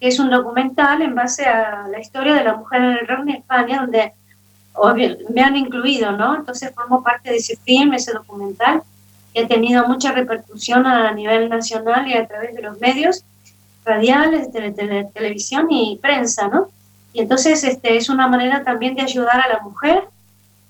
[0.00, 3.20] que es un documental en base a la historia de la mujer en el rock
[3.20, 4.12] en España, donde
[4.72, 6.34] obvio, me han incluido, ¿no?
[6.36, 8.82] Entonces formo parte de ese film, ese documental,
[9.34, 13.24] que ha tenido mucha repercusión a nivel nacional y a través de los medios
[13.84, 16.68] radiales, tele- tele- televisión y prensa, ¿no?
[17.12, 20.04] Y entonces este, es una manera también de ayudar a la mujer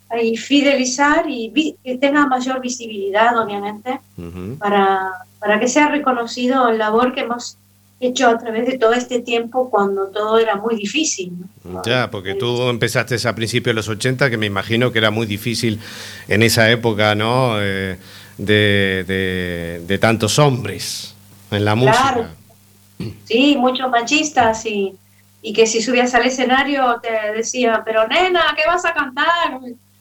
[0.09, 4.57] a y fidelizar y vi- que tenga mayor visibilidad, obviamente, Ujú.
[4.59, 7.57] para, para que sea reconocido el labor que hemos
[8.01, 11.33] hecho a través de todo este tiempo cuando todo era muy difícil.
[11.65, 11.83] ¿no?
[11.85, 15.27] Ya, porque tú empezaste a principios de los 80, que me imagino que era muy
[15.27, 15.79] difícil
[16.27, 17.61] en esa época, ¿no?
[17.61, 17.99] Eh,
[18.39, 21.15] de, de- de tantos hombres
[21.51, 22.23] en la Claro.
[22.23, 23.15] música.
[23.25, 24.95] Sí, muchos machistas y,
[25.43, 29.59] y que si subías al escenario te decía, pero nena, ¿qué vas a cantar?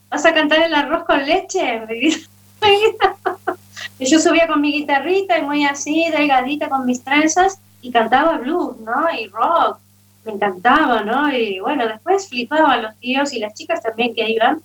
[0.10, 1.82] ¿Vas a cantar el arroz con leche?
[4.00, 8.38] Y yo subía con mi guitarrita y muy así, delgadita con mis trenzas y cantaba
[8.38, 9.08] blues, ¿no?
[9.18, 9.78] Y rock.
[10.26, 11.32] Me encantaba, ¿no?
[11.34, 14.62] Y bueno, después flipaban los tíos y las chicas también que iban.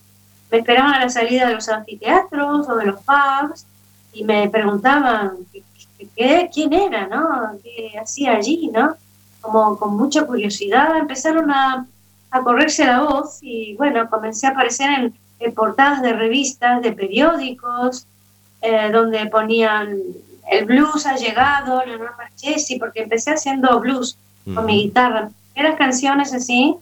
[0.51, 3.67] Me esperaban a la salida de los anfiteatros o de los pubs
[4.13, 5.33] y me preguntaban
[6.17, 7.59] qué, quién era, ¿no?
[7.63, 8.97] ¿Qué hacía allí, ¿no?
[9.41, 11.87] Como con mucha curiosidad empezaron a,
[12.31, 16.93] a correrse la voz y bueno, comencé a aparecer en, en portadas de revistas, de
[16.93, 18.07] periódicos,
[18.63, 19.99] eh, donde ponían
[20.51, 24.17] el blues ha llegado, Leonor Marchesi, porque empecé haciendo blues
[24.55, 25.31] con mi guitarra.
[25.57, 26.77] Las canciones así,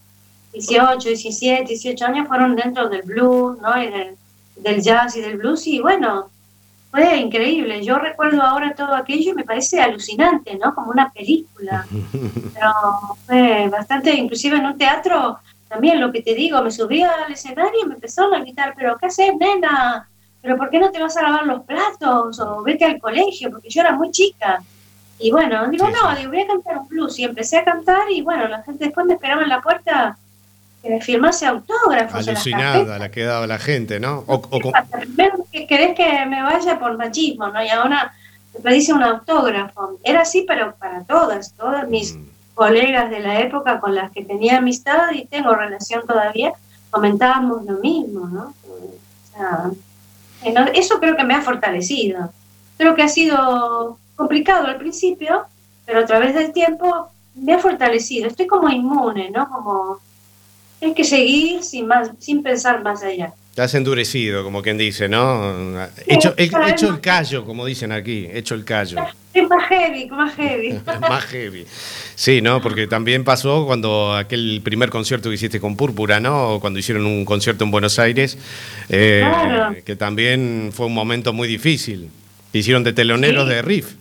[0.53, 3.81] 18, 17, 18 años fueron dentro del blues, ¿no?
[3.81, 4.17] Y del,
[4.57, 6.31] del jazz y del blues y bueno,
[6.91, 7.83] fue increíble.
[7.83, 10.75] Yo recuerdo ahora todo aquello y me parece alucinante, ¿no?
[10.75, 11.87] Como una película.
[12.55, 12.73] Pero
[13.27, 15.39] fue bastante, inclusive en un teatro,
[15.69, 18.99] también lo que te digo, me subía al escenario y me empezaron a gritar, pero
[18.99, 20.07] ¿qué haces, nena?
[20.43, 22.39] ¿Pero por qué no te vas a lavar los platos?
[22.41, 24.61] O vete al colegio, porque yo era muy chica.
[25.19, 27.19] Y bueno, digo, no, digo, voy a cantar un blues.
[27.19, 30.17] Y empecé a cantar y bueno, la gente después me esperaba en la puerta
[30.83, 32.27] que me firmase autógrafos.
[32.27, 34.25] Alucinada la que daba la gente, ¿no?
[34.27, 37.63] O- o con- Primero que querés que me vaya por machismo, ¿no?
[37.63, 38.13] Y ahora
[38.53, 39.99] me pediste un autógrafo.
[40.03, 42.25] Era así, pero para todas, todas mis Mm.
[42.55, 46.53] colegas de la época con las que tenía amistad y tengo relación todavía,
[46.91, 48.53] comentábamos lo mismo, ¿no?
[48.69, 49.77] O sea, no-
[50.75, 52.33] eso creo que me ha fortalecido.
[52.77, 55.47] Creo que ha sido complicado al principio,
[55.87, 58.29] pero a través del tiempo me ha fortalecido.
[58.29, 59.49] Estoy como inmune, ¿no?
[59.49, 59.99] Como
[60.81, 63.35] hay que seguir sin más, sin pensar más allá.
[63.55, 65.55] Te has endurecido, como quien dice, ¿no?
[66.07, 66.69] Hecho, el, claro.
[66.69, 68.99] hecho el callo, como dicen aquí, hecho el callo.
[69.35, 70.79] Es más heavy, más heavy.
[71.01, 71.67] Más heavy.
[72.15, 72.61] Sí, ¿no?
[72.61, 76.59] Porque también pasó cuando aquel primer concierto que hiciste con Púrpura, ¿no?
[76.61, 78.37] Cuando hicieron un concierto en Buenos Aires,
[78.91, 79.75] eh, Claro.
[79.87, 82.11] que también fue un momento muy difícil.
[82.53, 83.55] Te hicieron de teloneros Sí.
[83.55, 83.95] de Riff.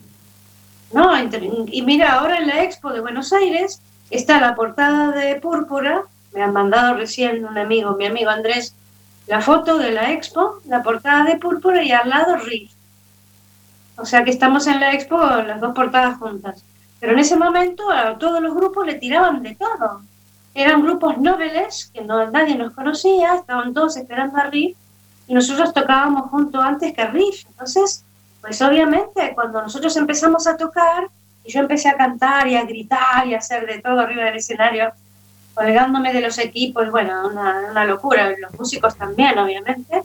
[0.92, 3.80] No, entre- y mira, ahora en la Expo de Buenos Aires
[4.10, 6.02] está la portada de Púrpura,
[6.34, 8.76] me han mandado recién un amigo, mi amigo Andrés,
[9.32, 12.74] la foto de la Expo, la portada de Púrpura y al lado Riff.
[13.96, 16.66] O sea que estamos en la Expo las dos portadas juntas.
[17.00, 20.02] Pero en ese momento a todos los grupos le tiraban de todo.
[20.54, 24.76] Eran grupos nobles que no, nadie nos conocía, estaban todos esperando a Riff
[25.30, 27.46] y nosotros tocábamos junto antes que Riff.
[27.52, 28.04] Entonces,
[28.42, 31.08] pues obviamente cuando nosotros empezamos a tocar
[31.46, 34.36] y yo empecé a cantar y a gritar y a hacer de todo arriba del
[34.36, 34.92] escenario,
[35.54, 40.04] colgándome de los equipos, bueno, una, una locura, los músicos también, obviamente,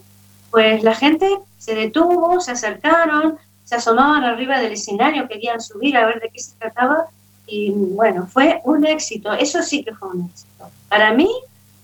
[0.50, 1.28] pues la gente
[1.58, 6.40] se detuvo, se acercaron, se asomaban arriba del escenario, querían subir a ver de qué
[6.40, 7.06] se trataba
[7.46, 10.70] y bueno, fue un éxito, eso sí que fue un éxito.
[10.88, 11.28] Para mí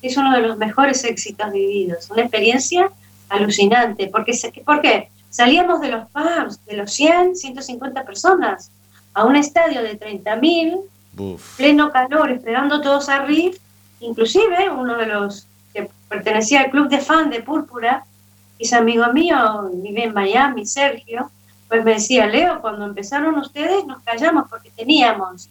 [0.01, 2.91] es uno de los mejores éxitos vividos, una experiencia
[3.29, 4.33] alucinante, porque
[4.65, 5.09] ¿por qué?
[5.31, 8.71] Salíamos de los pubs, de los 100, 150 personas,
[9.15, 10.81] a un estadio de 30.000,
[11.57, 13.59] Pleno calor, esperando todos a Riff,
[14.01, 18.05] inclusive uno de los que pertenecía al club de fan de Púrpura,
[18.59, 21.31] y es amigo mío, vive en Miami, Sergio,
[21.69, 25.49] pues me decía, Leo, cuando empezaron ustedes nos callamos porque teníamos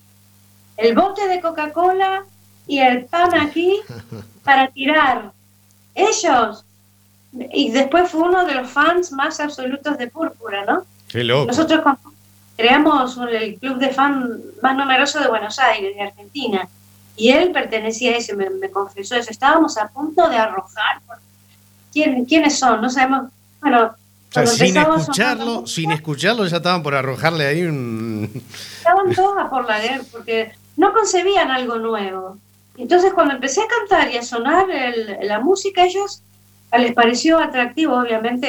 [0.77, 2.23] el bote de Coca-Cola
[2.67, 3.79] y el pan aquí
[4.43, 5.31] para tirar.
[5.95, 6.63] ellos.
[7.53, 10.83] Y después fue uno de los fans más absolutos de Púrpura, ¿no?
[11.07, 11.47] Qué loco.
[11.47, 11.97] Nosotros con-
[12.61, 16.67] creamos un- el club de fan más numeroso de Buenos Aires, de Argentina.
[17.17, 19.29] Y él pertenecía a eso, me, me confesó eso.
[19.31, 21.01] Estábamos a punto de arrojar.
[21.91, 22.81] ¿Quién, ¿Quiénes son?
[22.81, 23.31] No sabemos.
[23.59, 23.91] Bueno,
[24.29, 28.31] O sea, sin escucharlo, sin escucharlo ya estaban por arrojarle ahí un...
[28.77, 32.37] estaban todos a por la guerra porque no concebían algo nuevo.
[32.77, 36.21] Entonces cuando empecé a cantar y a sonar el- la música, ellos
[36.79, 38.47] les pareció atractivo, obviamente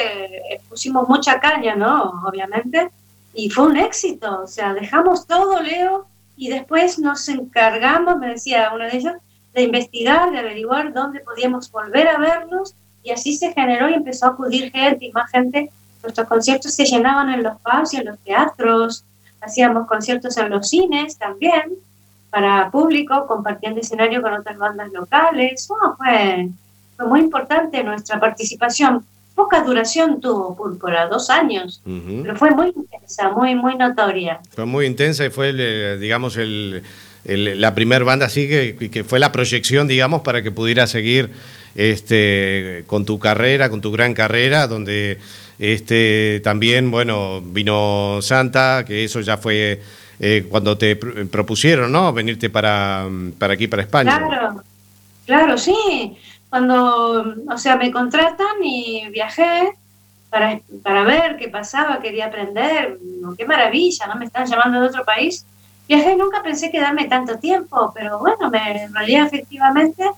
[0.54, 2.22] eh, pusimos mucha caña, ¿no?
[2.26, 2.88] Obviamente,
[3.34, 6.06] y fue un éxito, o sea, dejamos todo, Leo,
[6.36, 9.14] y después nos encargamos, me decía uno de ellos,
[9.54, 14.26] de investigar, de averiguar dónde podíamos volver a verlos, y así se generó y empezó
[14.26, 15.70] a acudir gente y más gente.
[16.02, 19.04] Nuestros conciertos se llenaban en los pubs y en los teatros,
[19.40, 21.72] hacíamos conciertos en los cines también,
[22.30, 25.66] para público, compartiendo escenario con otras bandas locales.
[25.66, 26.48] Fue,
[26.96, 29.04] fue muy importante nuestra participación.
[29.42, 31.80] Poca duración tuvo Púrpura, dos años,
[32.22, 34.38] pero fue muy intensa, muy, muy notoria.
[34.54, 36.82] Fue muy intensa y fue, el, digamos, el,
[37.24, 41.30] el- la primer banda así que, que fue la proyección, digamos, para que pudiera seguir
[41.74, 45.18] este, con tu carrera, con tu gran carrera, donde
[45.58, 49.80] este, también, bueno, vino Santa, que eso ya fue
[50.20, 52.12] eh, cuando te pr- propusieron, ¿no?
[52.12, 54.18] Venirte para, para aquí, para España.
[54.18, 54.62] Claro,
[55.26, 56.16] claro, sí.
[56.52, 59.72] Cuando, o sea, me contratan y viajé
[60.28, 62.98] para, para ver qué pasaba, quería aprender,
[63.38, 64.16] qué maravilla, ¿no?
[64.16, 65.46] Me están llamando de otro país.
[65.88, 70.10] Viajé nunca pensé quedarme tanto tiempo, pero bueno, me enrolé efectivamente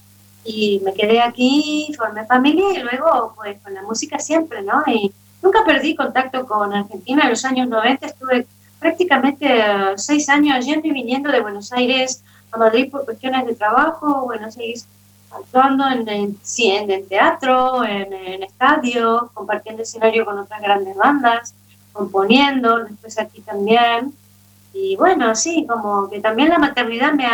[0.45, 4.83] y me quedé aquí, formé familia y luego, pues, con la música siempre, ¿no?
[4.89, 7.23] Y nunca perdí contacto con Argentina.
[7.23, 8.49] En los años 90 estuve
[8.81, 13.55] prácticamente eh, seis años yendo y viniendo de Buenos Aires a Madrid por cuestiones de
[13.55, 14.89] trabajo, Buenos Aires
[15.37, 20.97] actuando en, en, sí, en el teatro, en, en estadios, compartiendo escenario con otras grandes
[20.97, 21.55] bandas,
[21.93, 24.13] componiendo, después aquí también.
[24.73, 27.25] Y bueno, sí, como que también la maternidad me,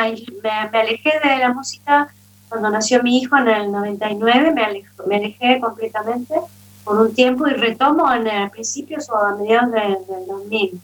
[0.42, 2.08] me, alejé de la música
[2.48, 6.34] cuando nació mi hijo en el 99, me, alejó- me alejé completamente
[6.84, 9.80] por un tiempo y retomo en el principios o a mediados de-
[10.12, 10.80] del 2000.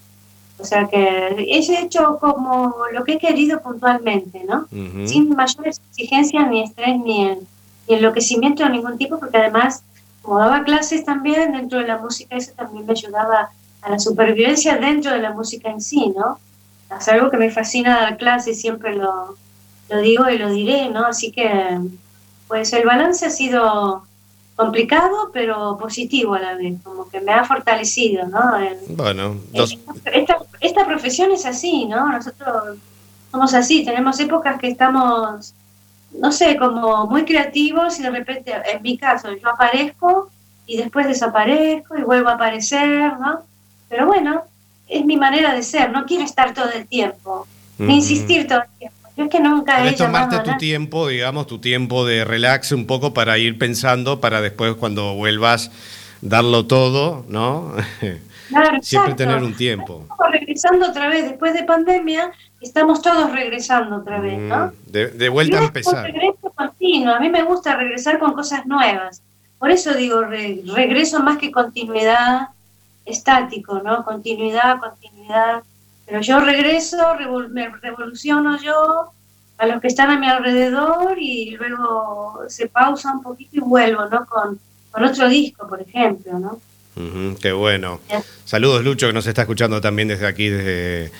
[0.58, 4.66] O sea que he hecho como lo que he querido puntualmente, ¿no?
[5.06, 7.28] Sin mayores exigencias, ni estrés, ni,
[7.88, 9.82] ni enloquecimiento de ningún tipo, porque además,
[10.22, 13.50] como daba clases también dentro de la música, eso también me ayudaba
[13.82, 16.38] a la supervivencia dentro de la música en sí, ¿no?
[16.98, 19.36] Es algo que me fascina dar clases, siempre lo,
[19.90, 21.04] lo digo y lo diré, ¿no?
[21.04, 21.78] Así que,
[22.48, 24.04] pues el balance ha sido
[24.56, 28.56] complicado, pero positivo a la vez, como que me ha fortalecido, ¿no?
[28.56, 29.78] El- Bueno, dos,
[30.12, 32.08] esta, esta profesión es así, ¿no?
[32.10, 32.78] Nosotros
[33.30, 35.52] somos así, tenemos épocas que estamos,
[36.18, 40.30] no sé, como muy creativos y de repente, en mi caso, yo aparezco
[40.66, 43.40] y después desaparezco y vuelvo a aparecer, ¿no?
[43.90, 44.42] Pero bueno,
[44.88, 47.46] es mi manera de ser, no quiero estar todo el tiempo,
[47.78, 49.05] ni insistir todo el tiempo.
[49.16, 53.14] Yo es que nunca he tomarte tu tiempo, digamos, tu tiempo de relax un poco
[53.14, 55.70] para ir pensando, para después cuando vuelvas
[56.20, 57.72] darlo todo, ¿no?
[58.48, 59.16] Claro, Siempre exacto.
[59.16, 60.02] tener un tiempo.
[60.08, 64.66] Estamos regresando otra vez, después de pandemia, estamos todos regresando otra vez, ¿no?
[64.66, 66.04] Mm, De, de vuelta a empezar.
[66.04, 67.12] regreso continuo.
[67.12, 69.20] A mí me gusta regresar con cosas nuevas.
[69.58, 72.50] Por eso digo re- regreso más que continuidad
[73.04, 74.04] estático, ¿no?
[74.04, 75.62] Continuidad, continuidad.
[76.06, 79.10] Pero yo regreso, revol- me revoluciono yo
[79.58, 84.06] a los que están a mi alrededor y luego se pausa un poquito y vuelvo,
[84.06, 84.24] ¿no?
[84.26, 84.58] Con,
[84.90, 86.60] con otro disco, por ejemplo, ¿no?
[86.96, 88.00] Ujú, qué bueno.
[88.44, 91.12] Saludos, Lucho, que nos está escuchando también desde aquí, desde,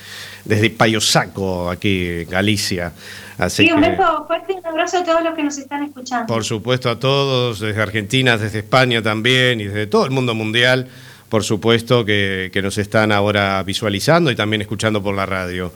[0.45, 2.93] desde Payosaco, aquí, Galicia.
[3.37, 6.27] Así Sí, un beso fuerte y un abrazo a todos los que nos están escuchando.
[6.33, 10.89] por supuesto, a todos, desde Argentina, desde España también y desde todo el mundo mundial,
[11.29, 15.73] por supuesto, que, que nos están ahora visualizando y también escuchando por la radio.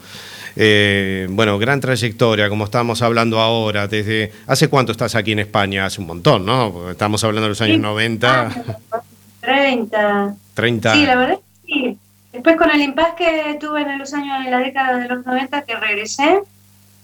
[0.55, 4.31] Eh, bueno, gran trayectoria, como estamos hablando ahora, desde...
[4.47, 5.85] ¿Hace cuánto estás aquí en España?
[5.85, 6.71] Hace un montón, ¿no?
[6.73, 8.55] Porque estamos hablando de los años Sí, 90, años,
[9.41, 10.35] 30.
[10.53, 11.97] 30 Sí, la verdad es que sí.
[12.33, 15.63] Después con el impasse que tuve en los años, en la década de los 90,
[15.63, 16.41] que regresé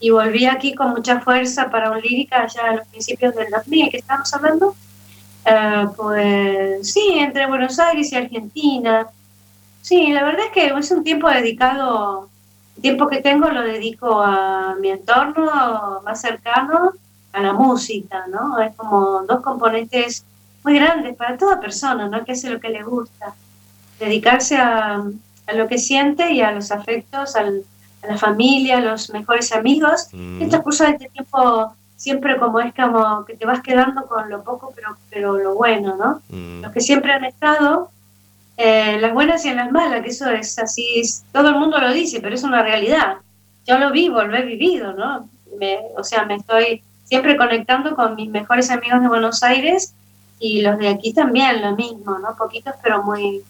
[0.00, 3.90] y volví aquí con mucha fuerza para un lírica ya a los principios del 2000,
[3.90, 4.74] que estamos hablando,
[5.48, 9.06] eh, pues sí, entre Buenos Aires y Argentina.
[9.82, 12.28] Sí, la verdad es que es un tiempo dedicado,
[12.76, 16.92] el tiempo que tengo lo dedico a mi entorno más cercano,
[17.32, 18.58] a la música, ¿no?
[18.60, 20.24] Es como dos componentes
[20.64, 22.24] muy grandes para toda persona, ¿no?
[22.24, 23.34] Que hace lo que le gusta.
[23.98, 25.02] Dedicarse a,
[25.46, 27.62] a lo que siente y a los afectos, al-
[28.02, 30.08] a la familia, a los mejores amigos.
[30.12, 30.36] Mm.
[30.36, 34.30] En el transcurso de este tiempo siempre como es como que te vas quedando con
[34.30, 36.22] lo poco, pero, pero lo bueno, ¿no?
[36.30, 36.62] Mm.
[36.62, 37.90] Los que siempre han estado,
[38.56, 41.78] eh, las buenas y en las malas, que eso es así, es- todo el mundo
[41.78, 43.16] lo dice, pero es una realidad.
[43.66, 45.28] Yo lo vivo, lo he vivido, ¿no?
[45.58, 49.92] Me- o sea, me estoy siempre conectando con mis mejores amigos de Buenos Aires
[50.38, 52.36] y los de aquí también, lo mismo, ¿no?
[52.36, 53.42] Poquitos, pero muy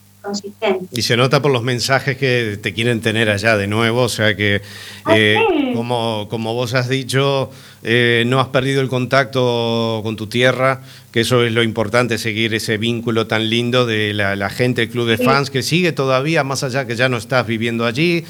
[0.93, 4.37] Y se nota por los mensajes que te quieren tener allá de nuevo, o sea
[4.37, 4.61] que,
[5.05, 5.72] Ah, eh, sí.
[5.74, 7.51] como, como vos has dicho,
[7.83, 12.53] eh, no has perdido el contacto con tu tierra, que eso es lo importante, seguir
[12.55, 15.24] ese vínculo tan lindo de la, la gente, el club de Sí.
[15.24, 18.24] fans, que sigue todavía, más allá que ya no estás viviendo allí,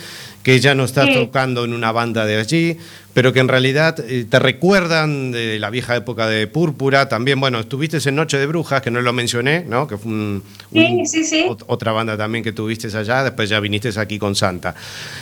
[0.48, 1.12] que ya no estás Sí.
[1.14, 2.78] tocando en una banda de allí,
[3.12, 7.60] pero que en realidad eh, te recuerdan de la vieja época de Púrpura, también, bueno,
[7.60, 9.86] estuviste en Noche de Brujas, que no lo mencioné, ¿no?
[9.86, 10.42] Que fue un-
[10.72, 11.44] Sí, un- sí, sí.
[11.46, 14.74] ot- otra banda también que tuviste allá, después ya viniste aquí con Santa.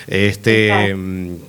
[0.07, 0.95] Este,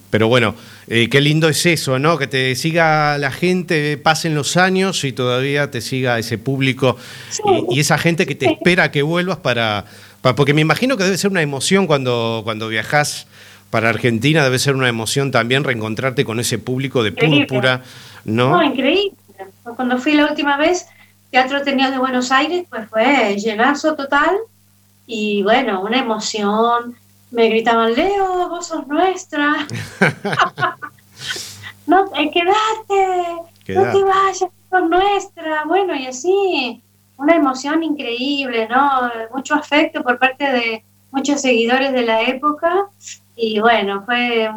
[0.09, 0.55] pero bueno,
[0.87, 2.17] eh, qué lindo es eso, ¿no?
[2.17, 6.97] Que te siga la gente, pasen los años y todavía te siga ese público
[7.71, 9.85] y, y esa gente que te espera que vuelvas para,
[10.21, 13.27] para- porque me imagino que debe ser una emoción cuando, cuando viajas
[13.69, 17.45] para Argentina, debe ser una emoción también reencontrarte con ese público de Increíble.
[17.47, 17.81] púrpura,
[18.25, 18.63] No, ¿no?
[18.63, 19.13] increíble.
[19.75, 20.87] Cuando fui la última vez,
[21.31, 24.37] Teatro Ateneo de Buenos Aires, pues fue llenazo total
[25.05, 26.95] y bueno, una emoción.
[27.31, 29.67] Me gritaban, Leo, vos sos nuestra.
[31.87, 35.65] no, eh, quedate, no te vayas, sos nuestra.
[35.65, 36.81] Bueno, y así,
[37.17, 39.11] una emoción increíble, ¿no?
[39.33, 42.85] Mucho afecto por parte de muchos seguidores de la época.
[43.39, 44.49] Y bueno, fue,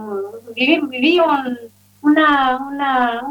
[0.57, 1.59] viví, viví un,
[2.03, 3.23] una, una,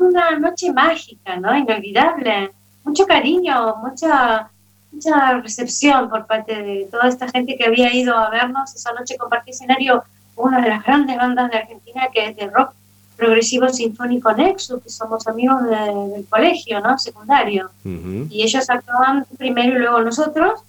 [0.00, 1.56] una noche mágica, ¿no?
[1.56, 2.50] Inolvidable.
[2.84, 4.48] Mucho cariño, mucha,
[4.90, 8.74] mucha recepción por parte de toda esta gente que había ido a vernos.
[8.74, 10.02] Esa noche compartí escenario
[10.34, 12.72] con una de las grandes bandas de Argentina que es de rock
[13.16, 16.98] progresivo sinfónico Nexus, que somos amigos de- del colegio, ¿no?
[16.98, 17.70] Secundario
[18.30, 20.60] y ellos actuaban primero y luego nosotros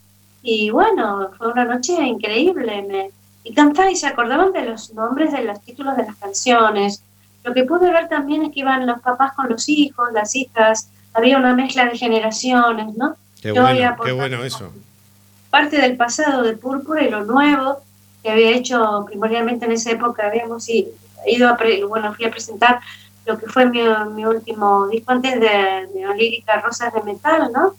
[0.43, 3.09] y bueno, fue una noche increíble me,
[3.49, 7.01] y cantaban y se acordaban de los nombres de los títulos de las canciones
[7.43, 10.89] lo que pude ver también es que iban los papás con los hijos, las hijas
[11.13, 13.15] había una mezcla de generaciones, ¿no?
[13.41, 14.11] Qué Yo bueno, qué
[14.47, 14.69] eso.
[15.49, 17.77] parte del pasado de Púrpura y lo nuevo
[18.21, 20.27] que había hecho primordialmente en esa época.
[20.27, 22.81] Habíamos ido a, pre- bueno, fui a presentar
[23.25, 23.79] lo que fue mi,
[24.13, 27.75] mi último disco antes de Neolírica Rosas de Metal, ¿no?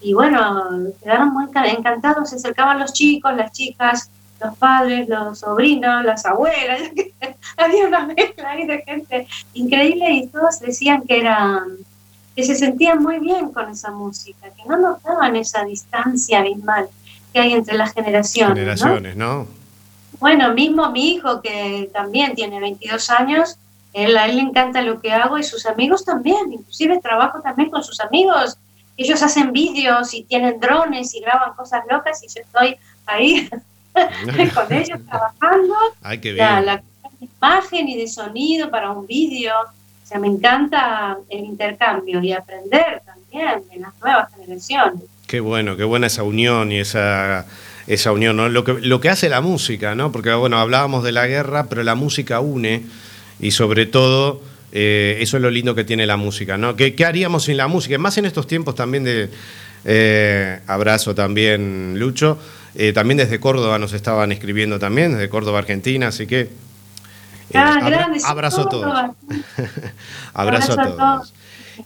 [0.00, 0.68] Y bueno,
[1.00, 4.10] quedaron muy enca- encantados, se acercaban los chicos, las chicas,
[4.42, 6.80] los padres, los sobrinos, las abuelas,
[7.56, 11.78] había una mezcla ahí de gente increíble y todos decían que eran
[12.34, 16.88] que se sentían muy bien con esa música, que no notaban esa distancia abismal
[17.32, 18.50] que hay entre las generaciones.
[18.50, 18.56] ¿no?
[18.56, 19.46] Generaciones, ¿no?
[20.18, 23.58] Bueno, mismo mi hijo, que también tiene 22 años,
[23.92, 27.70] él, a él le encanta lo que hago y sus amigos también, inclusive trabajo también
[27.70, 28.56] con sus amigos.
[28.96, 32.76] Ellos hacen vídeos y tienen drones y graban cosas locas y yo estoy
[33.06, 33.50] ahí
[34.54, 36.66] con ellos trabajando Ay, qué la, bien.
[36.66, 36.82] la
[37.20, 39.52] imagen y de sonido para un vídeo.
[39.62, 45.02] O sea, me encanta el intercambio y aprender también de las nuevas generaciones.
[45.26, 47.46] Qué bueno, qué buena esa unión y esa,
[47.86, 48.48] esa unión, ¿no?
[48.48, 50.12] Lo que, lo que hace la música, ¿no?
[50.12, 52.82] Porque, bueno, hablábamos de la guerra, pero la música une
[53.40, 56.76] y sobre todo eh, eso es lo lindo que tiene la música, ¿no?
[56.76, 57.96] ¿Qué, qué haríamos sin la música?
[57.98, 59.30] Más en estos tiempos también de...
[59.84, 62.38] eh, abrazo también, Lucho.
[62.74, 66.40] Eh, también desde Córdoba nos estaban escribiendo también, desde Córdoba, Argentina, así que...
[66.40, 66.48] eh,
[67.54, 68.84] Ah, abra- abrazo a todos.
[68.86, 70.86] Abrazo, Abrazo a a
[71.18, 71.34] todos.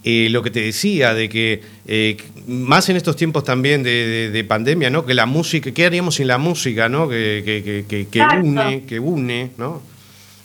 [0.05, 2.16] Eh, lo que te decía, de que eh,
[2.47, 5.05] más en estos tiempos también de, de- de pandemia, ¿no?
[5.07, 7.09] Que la música, ¿qué haríamos sin la música, ¿no?
[7.09, 9.80] Que, que- que- que- une, que une, ¿no?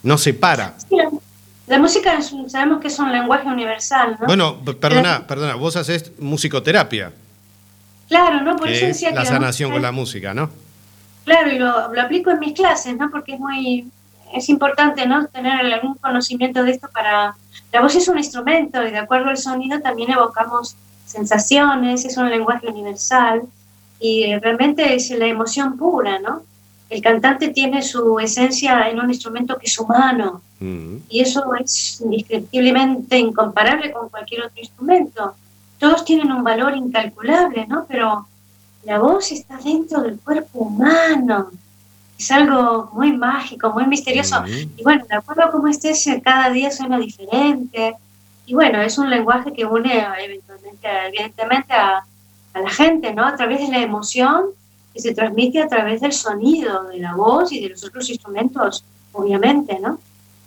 [0.04, 0.76] No separa.
[0.90, 1.10] Sí, la,
[1.68, 4.26] la música es sabemos que es un lenguaje universal, ¿no?
[4.28, 7.12] Bueno, perdona, perdona, vos haces musicoterapia,
[8.12, 8.56] claro, ¿no?
[8.58, 10.50] Por eso decía la que sanación música con la música, ¿no?
[11.24, 13.10] Claro, y lo, lo aplico en mis clases, ¿no?
[13.10, 13.88] Porque es muy,
[14.34, 15.28] es importante, ¿no?
[15.28, 17.36] Tener algún conocimiento de esto para...
[17.72, 22.30] La voz es un instrumento y de acuerdo al sonido también evocamos sensaciones, es un
[22.30, 23.44] lenguaje universal
[24.00, 26.44] y realmente es la emoción pura, ¿no?
[26.90, 30.98] El cantante tiene su esencia en un instrumento que es humano Mm.
[31.10, 35.34] y eso es indescriptiblemente incomparable con cualquier otro instrumento.
[35.82, 37.86] Todos tienen un valor incalculable, ¿no?
[37.88, 38.28] Pero
[38.84, 41.50] la voz está dentro del cuerpo humano.
[42.20, 44.44] Es algo muy mágico, muy misterioso.
[44.44, 44.78] Mm.
[44.78, 47.96] Y bueno, de acuerdo a cómo estés, cada día suena diferente.
[48.46, 52.06] Y bueno, es un lenguaje que une eventualmente, evidentemente a,
[52.54, 53.26] a la gente, ¿no?
[53.26, 54.52] A través de la emoción
[54.94, 58.86] que se transmite a través del sonido de la voz y de los otros instrumentos,
[59.14, 60.00] obviamente, ¿no?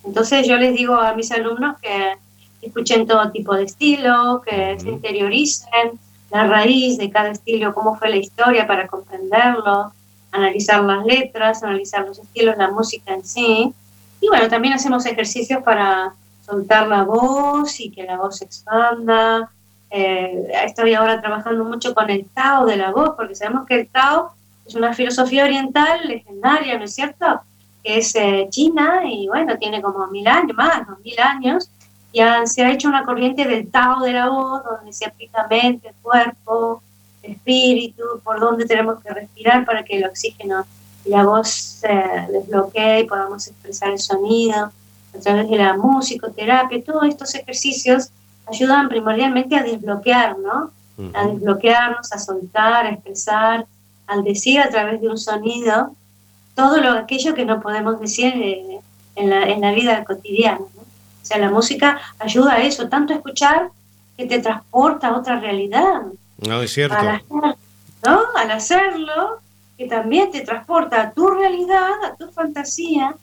[0.04, 2.18] Entonces yo les digo a mis alumnos que
[2.64, 5.98] que escuchen todo tipo de estilo, que se interioricen
[6.30, 9.92] la raíz de cada estilo, cómo fue la historia para comprenderlo,
[10.32, 13.72] analizar las letras, analizar los estilos, la música en sí.
[14.20, 19.50] Y bueno, también hacemos ejercicios para soltar la voz y que la voz se expanda.
[19.90, 23.88] Eh, estoy ahora trabajando mucho con el Tao de la voz, porque sabemos que el
[23.88, 24.32] Tao
[24.66, 27.42] es una filosofía oriental legendaria, ¿no es cierto?
[27.82, 31.70] Que es eh, china y bueno, tiene como mil años, más, dos mil años,
[32.14, 35.46] y ha- se ha hecho una corriente del Tao de la voz, donde se aplica
[35.50, 36.80] mente, cuerpo,
[37.22, 40.64] espíritu, por donde tenemos que respirar para que el oxígeno
[41.04, 41.88] y la voz se
[42.30, 44.70] desbloquee y podamos expresar el sonido
[45.14, 46.82] a través de la musicoterapia.
[46.84, 48.08] Todos estos ejercicios
[48.46, 50.70] ayudan primordialmente a desbloquear, ¿no?
[51.14, 53.66] A desbloquearnos, a soltar, a expresar,
[54.06, 55.90] al decir a través de un sonido
[56.54, 58.78] todo lo aquello que no podemos decir eh,
[59.16, 60.60] en, la, en la vida cotidiana.
[61.24, 63.70] O sea, la música ayuda a eso, tanto a escuchar
[64.14, 66.02] que te transporta a otra realidad
[66.46, 66.94] No, es cierto.
[66.96, 67.56] al hacer,
[68.04, 68.20] ¿no?
[68.36, 69.40] Al hacerlo,
[69.78, 73.14] que también te transporta a tu realidad, a tu fantasía,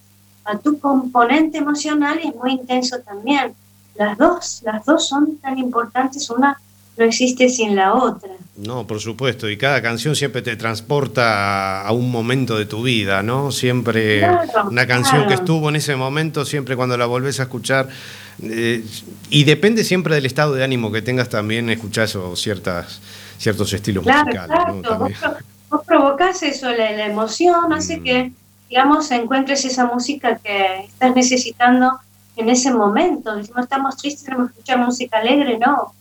[0.44, 3.54] a tu componente emocional y es muy intenso también.
[3.94, 6.60] Las dos, las dos son tan importantes, una
[6.98, 8.30] no existe sin la otra.
[8.58, 13.24] No, por supuesto, y cada canción siempre te transporta a, un momento de tu vida,
[13.24, 13.52] ¿no?
[13.52, 17.88] Siempre Claro, una canción que estuvo en ese momento, siempre cuando la volvés a escuchar,
[18.44, 18.84] eh,
[19.30, 23.02] y depende siempre del estado de ánimo que tengas también, escuchás o ciertas,
[23.38, 25.10] ciertos estilos Claro, musicales, claro, ¿no?
[25.70, 28.04] vos, provocás eso, la, la emoción hace Mm.
[28.04, 28.32] que,
[28.70, 32.00] digamos, encuentres esa música que estás necesitando
[32.36, 33.36] en ese momento.
[33.36, 35.94] Decimos, estamos tristes, tenemos que escuchar música alegre, no.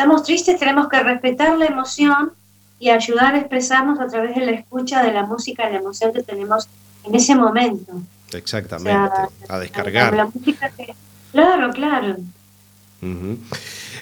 [0.00, 2.32] Estamos tristes, tenemos que respetar la emoción
[2.78, 6.22] y ayudar a expresarnos a través de la escucha de la música la emoción que
[6.22, 6.66] tenemos
[7.04, 7.92] en ese momento.
[8.32, 9.10] Exactamente, O
[9.44, 10.14] sea, a descargar.
[10.14, 10.94] la música que-
[11.32, 12.16] Claro, claro.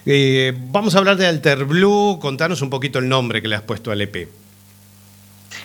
[0.07, 3.63] Eh, vamos a hablar de Alter Blue, contanos un poquito el nombre que le has
[3.63, 4.29] puesto al EP.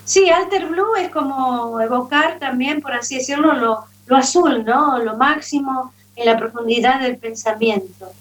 [0.03, 4.97] Sí, Alter Blue es como evocar también, por así decirlo, lo, lo azul, ¿no?
[4.97, 8.11] Lo máximo en la profundidad del pensamiento.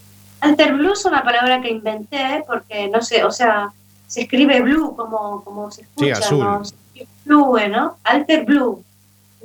[0.43, 3.73] Alter Blue es una palabra que inventé porque, no sé, o sea,
[4.09, 6.41] se escribe blue como, como se escucha, azul.
[6.41, 6.65] ¿no?
[6.65, 7.97] Se escribe Blue, ¿no?
[8.05, 8.85] Alter Blue.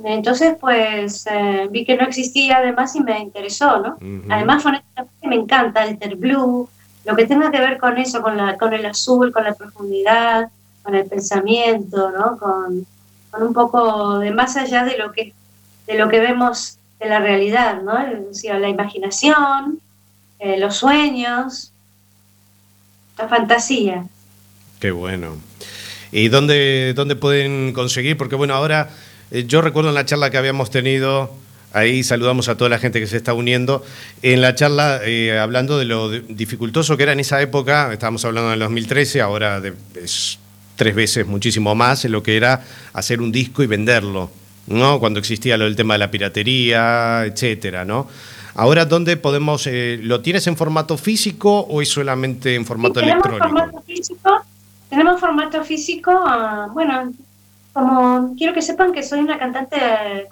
[0.04, 3.96] Entonces, pues, eh, vi que no existía además y me interesó, ¿no?
[4.28, 6.68] Además, fonéticamente me encanta Alter Blue,
[7.04, 10.50] lo que tenga que ver con eso, con, la, con el azul, con la profundidad,
[10.82, 12.38] con el pensamiento, ¿no?
[12.38, 12.86] Con,
[13.30, 15.32] con un poco de más allá de lo que
[15.86, 17.94] de lo que vemos de la realidad, ¿no?
[18.30, 19.80] O sea, la imaginación,
[20.38, 21.72] eh, los sueños,
[23.18, 24.04] la fantasía.
[24.80, 25.36] Qué bueno.
[26.12, 28.16] ¿Y dónde, dónde pueden conseguir?
[28.16, 28.90] Porque bueno, ahora
[29.30, 31.34] eh, yo recuerdo en la charla que habíamos tenido,
[31.72, 33.84] ahí saludamos a toda la gente que se está uniendo,
[34.22, 38.24] en la charla eh, hablando de lo di- dificultoso que era en esa época, estábamos
[38.24, 40.38] hablando del 2013, ahora de- es
[40.76, 42.62] tres veces muchísimo más en lo que era
[42.92, 44.30] hacer un disco y venderlo,
[44.68, 45.00] ¿no?
[45.00, 48.08] Cuando existía lo del tema de la piratería, etcétera, ¿no?
[48.58, 53.06] Ahora, ¿dónde podemos, eh, lo tienes en formato físico o es solamente en formato Sí,
[53.06, 53.56] tenemos electrónico?
[53.56, 54.30] formato físico,
[54.90, 57.12] tenemos formato físico, ah, bueno,
[57.72, 59.78] como quiero que sepan que soy una cantante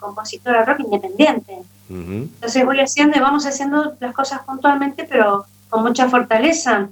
[0.00, 1.52] compositora rock independiente.
[1.88, 2.28] Ujú.
[2.34, 6.88] Entonces voy haciendo y vamos haciendo las cosas puntualmente, pero con mucha fortaleza.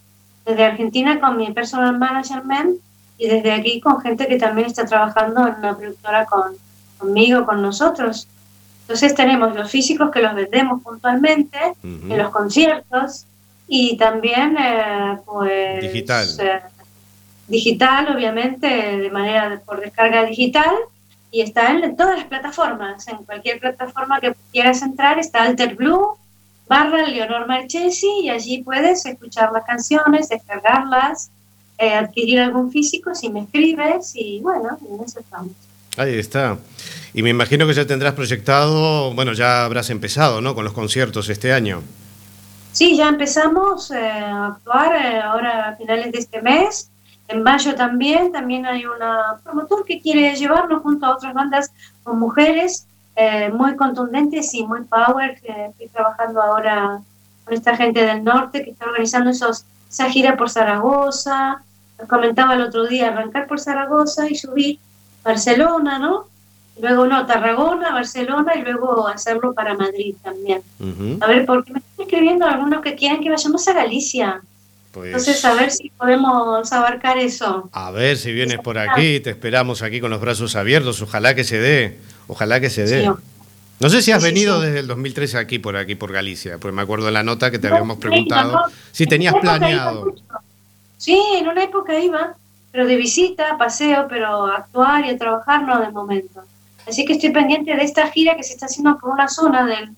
[0.46, 2.78] Desde Argentina con mi personal management
[3.18, 6.52] y desde aquí con gente que también está trabajando en una productora con,
[6.96, 8.28] conmigo, con nosotros.
[8.84, 12.12] Entonces tenemos los físicos que los vendemos puntualmente Ujú.
[12.12, 13.24] en los conciertos
[13.66, 16.28] y también eh, pues Digital.
[16.40, 16.60] eh,
[17.48, 20.74] digital obviamente de manera de- por descarga digital
[21.30, 26.16] y está en todas las plataformas en cualquier plataforma que quieras entrar está Alter Blue
[26.68, 31.30] barra Leonor Marchesi y allí puedes escuchar las canciones descargarlas
[31.78, 35.52] eh, adquirir algún físico si me escribes y bueno en eso estamos
[35.96, 36.58] Ahí está.
[37.12, 40.54] Y me imagino que ya tendrás proyectado, bueno, ya habrás empezado, ¿no?
[40.54, 41.82] Con los conciertos este año.
[42.72, 46.90] Sí, ya empezamos eh, a actuar eh, ahora a finales de este mes.
[47.28, 51.70] En mayo también, también hay una promotor que quiere llevarnos junto a otras bandas
[52.02, 55.40] con mujeres eh, muy contundentes y muy power.
[55.40, 57.00] que estoy trabajando ahora
[57.44, 61.62] con esta gente del norte que está organizando esos, esa gira por Zaragoza.
[62.00, 64.80] Les comentaba el otro día, arrancar por Zaragoza y subir
[65.24, 66.26] Barcelona, ¿no?
[66.80, 70.60] Luego no, Tarragona, Barcelona y luego hacerlo para Madrid también.
[71.20, 74.40] A ver, porque me están escribiendo algunos que quieren que vayamos a Galicia.
[74.92, 77.68] Pues, Entonces, a ver si podemos abarcar eso.
[77.72, 81.42] a ver si vienes por aquí, te esperamos aquí con los brazos abiertos, ojalá que
[81.44, 81.98] se dé,
[82.28, 83.02] ojalá que se dé.
[83.02, 83.08] Sí,
[83.80, 84.66] No sé si has Sí, venido sí.
[84.66, 87.58] desde el 2013 aquí por aquí por Galicia, porque me acuerdo de la nota que
[87.58, 88.62] te No, habíamos preguntado no,
[88.92, 90.14] si en tenías planeado.
[90.96, 92.36] Sí, en una época iba,
[92.74, 96.40] pero de visita, paseo, pero a actuar y a trabajar no de momento.
[96.88, 99.90] Así que estoy pendiente de esta gira que se está haciendo por una zona del,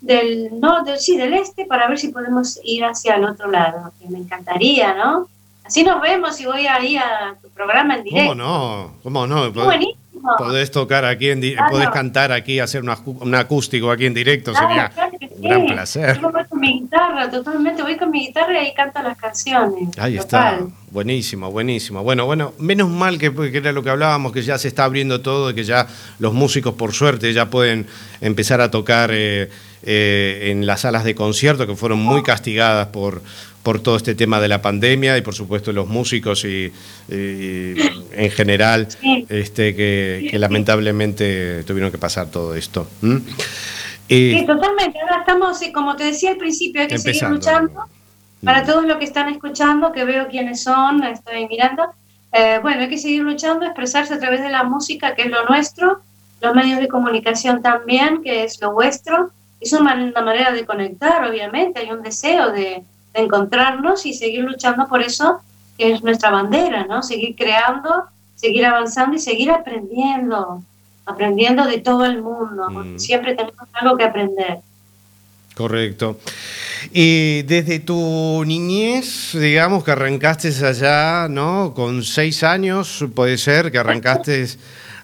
[0.00, 3.92] del, no, del, sí, del este para ver si podemos ir hacia el otro lado,
[4.00, 5.28] que me encantaría, ¿no?
[5.62, 8.30] Así nos vemos y voy ahí a tu programa en directo.
[8.30, 8.90] ¿Cómo no?
[9.04, 9.52] ¿Cómo no?
[9.52, 10.03] Buenísimo.
[10.38, 11.70] Podés tocar aquí, en Claro.
[11.70, 15.48] podés cantar aquí, hacer una un acústico aquí en directo, Claro, sería claro un sí.
[15.48, 16.20] gran placer.
[16.20, 17.82] Yo voy con mi guitarra, totalmente.
[17.82, 19.98] Voy con mi guitarra y ahí canto las canciones.
[19.98, 20.60] Ahí está,
[20.90, 22.02] buenísimo, buenísimo.
[22.02, 25.20] Bueno, bueno, menos mal que, que era lo que hablábamos, que ya se está abriendo
[25.20, 25.86] todo que ya
[26.18, 27.86] los músicos, por suerte, ya pueden
[28.20, 29.50] empezar a tocar eh,
[29.82, 33.20] eh, en las salas de concierto, que fueron muy castigadas por,
[33.64, 36.72] por todo este tema de la pandemia y, por supuesto, los músicos y,
[37.08, 37.74] y
[38.12, 38.86] en general,
[39.28, 42.86] este, que, que lamentablemente tuvieron que pasar todo esto.
[43.02, 43.20] ¿m?
[44.06, 45.00] Y- Sí, totalmente.
[45.00, 47.86] Ahora estamos, eh, como te decía al principio, hay que seguir luchando.
[48.44, 48.66] Para Mm.
[48.66, 51.84] todos los que están escuchando, que veo quiénes son, estoy mirando.
[52.36, 55.44] eh, bueno, hay que seguir luchando, expresarse a través de la música, que es lo
[55.46, 56.00] nuestro,
[56.42, 59.30] los medios de comunicación también, que es lo vuestro.
[59.60, 62.82] Es una, una manera de conectar, obviamente, hay un deseo de,
[63.14, 65.40] de encontrarnos y seguir luchando por eso,
[65.78, 67.02] que es nuestra bandera, ¿no?
[67.02, 68.04] Seguir creando,
[68.34, 70.62] seguir avanzando y seguir aprendiendo,
[71.06, 72.98] aprendiendo de todo el mundo, porque Mm.
[72.98, 74.58] siempre tenemos algo que aprender.
[75.54, 76.18] Correcto.
[76.92, 81.72] Y desde tu niñez, digamos que arrancaste allá, ¿no?
[81.74, 84.46] Con seis años, puede ser que arrancaste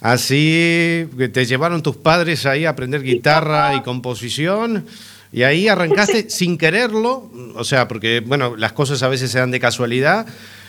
[0.00, 4.86] así, que te llevaron tus padres ahí a aprender guitarra y composición.
[5.32, 9.50] Y ahí arrancaste sin quererlo, o sea, porque, bueno, las cosas a veces se dan
[9.50, 10.26] de casualidad.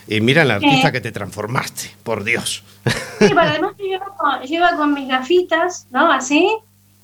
[0.07, 0.91] Y mira la artista Sí.
[0.93, 2.63] que te transformaste, por Dios.
[3.19, 6.11] Sí, pero además yo iba, con, yo iba con mis gafitas, ¿no?
[6.11, 6.51] Así,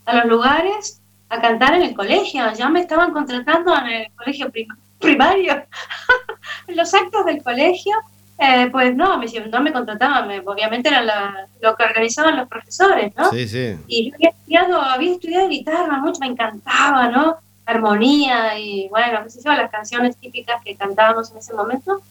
[0.06, 1.00] a los lugares,
[1.30, 2.44] a cantar en el colegio.
[2.54, 4.68] Ya me estaban contratando en el colegio prim-
[5.00, 5.64] primario.
[6.68, 7.96] los actos del colegio,
[8.40, 10.28] eh, pues no, me, no me contrataban.
[10.28, 13.30] me- obviamente era la- lo que organizaban los profesores, ¿no?
[13.32, 13.76] Sí, sí.
[13.88, 17.38] Y yo había estudiado, había estudiado guitarra mucho, me encantaba, ¿no?
[17.68, 22.02] Armonía y, bueno, las canciones típicas que cantábamos en ese momento.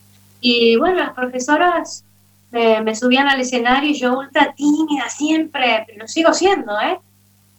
[0.41, 2.05] Y bueno, las profesoras
[2.51, 7.01] me, subían al escenario y yo ultra tímida siempre, pero lo sigo siendo, ¿eh?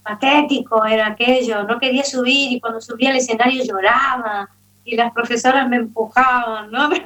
[0.03, 4.47] Patético era aquello, no quería subir y cuando subía al escenario lloraba
[4.85, 6.89] y las profesoras me empujaban, ¿no?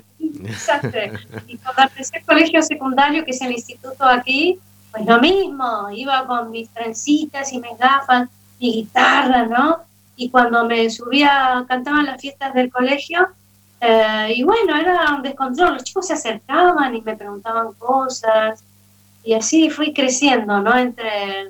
[1.48, 4.60] Y cuando empecé el colegio secundario, que es el instituto aquí,
[4.92, 8.30] pues lo mismo, iba con mis trencitas y mis gafas,
[8.60, 9.80] mi guitarra, ¿no?
[10.16, 13.28] Y cuando me subía, cantaba en las fiestas del colegio,
[13.80, 18.64] eh, y bueno, era un descontrol, los chicos se acercaban y me preguntaban cosas,
[19.24, 20.78] y así fui creciendo, ¿no?
[20.78, 21.50] Entre,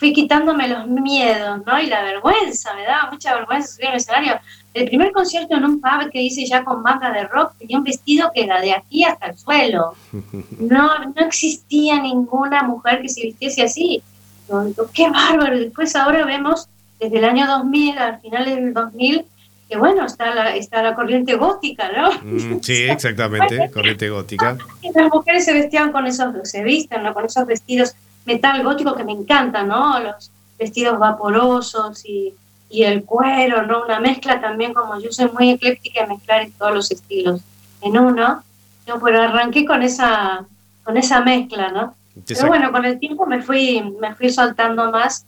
[0.00, 1.78] fui quitándome los miedos, ¿no?
[1.78, 4.40] Y la vergüenza, me daba mucha vergüenza subir al escenario.
[4.72, 7.84] El primer concierto en un pub que hice ya con banda de rock tenía un
[7.84, 9.94] vestido que era de aquí hasta el suelo.
[10.58, 14.02] No, no existía ninguna mujer que se vistiese así.
[14.48, 15.56] Yo digo, qué bárbaro.
[15.56, 16.68] Y después ahora vemos
[17.00, 19.24] desde el año 2000, al finales del 2000,
[19.68, 22.10] que bueno, está la, está la corriente gótica, ¿no?
[22.22, 24.58] Mm, sí, exactamente, corriente gótica.
[24.94, 27.14] Las mujeres se vestían con esos, se visten, ¿no?
[27.14, 27.94] Con esos vestidos
[28.26, 29.98] metal gótico que me encantan, ¿no?
[30.00, 32.34] Los vestidos vaporosos y,
[32.68, 33.84] y el cuero, ¿no?
[33.84, 37.40] Una mezcla también, como yo soy muy ecléctica, de mezclar todos los estilos
[37.80, 38.42] en uno.
[38.86, 40.44] Yo, pero arranqué con esa,
[40.84, 41.94] con esa mezcla, ¿no?
[42.26, 45.24] Te Pero bueno, con el tiempo me fui, me fui soltando más.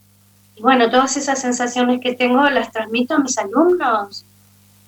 [0.63, 4.25] Bueno, todas esas sensaciones que tengo las transmito a mis alumnos.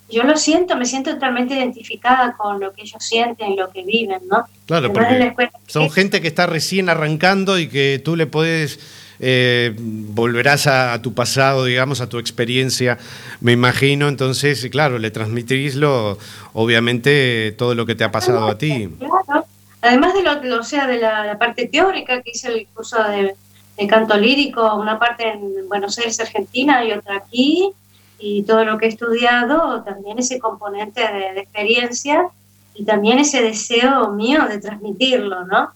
[0.09, 4.21] Yo lo siento, me siento totalmente identificada con lo que ellos sienten lo que viven,
[4.31, 4.45] ¿no?
[4.67, 8.79] Claro, Además porque son gente que está recién arrancando y que tú le puedes,
[9.19, 12.99] eh, volverás a, a tu pasado, digamos, a tu experiencia,
[13.41, 16.19] me imagino, entonces, claro, le transmitís lo,
[16.53, 18.89] obviamente todo lo que te ha pasado a ti.
[18.99, 19.47] Claro.
[19.83, 23.03] Además de lo, lo- o sea, de la, la parte teórica que hice el curso
[23.05, 23.35] de,
[23.77, 27.71] de canto lírico, una parte en Buenos Aires, Argentina, y otra aquí,
[28.19, 32.29] y todo lo que he estudiado, también ese componente de, experiencia
[32.75, 35.71] y también ese deseo mío de transmitirlo, ¿no?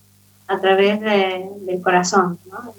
[0.47, 2.75] A través de- del corazón, ¿no?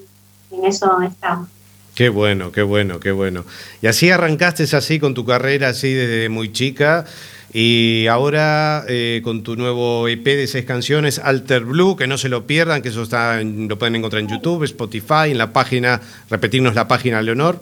[0.52, 1.50] En eso estamos.
[1.96, 3.44] Qué bueno, qué bueno, qué bueno.
[3.82, 7.06] Y así arrancaste así con tu carrera, así desde muy chica.
[7.52, 12.30] Y ahora eh, con tu nuevo EP de seis canciones, Alter Blue, que no se
[12.30, 16.00] lo pierdan, que eso está en- lo pueden encontrar en YouTube, Spotify, en la página,
[16.30, 17.60] repetirnos la página, Leonor.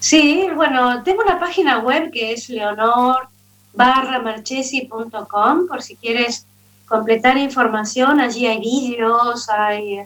[0.00, 3.28] Sí, bueno, tengo una página web que es leonor
[3.74, 6.46] marchesi.com por si quieres
[6.86, 8.20] completar información.
[8.20, 10.00] Allí hay vídeos, hay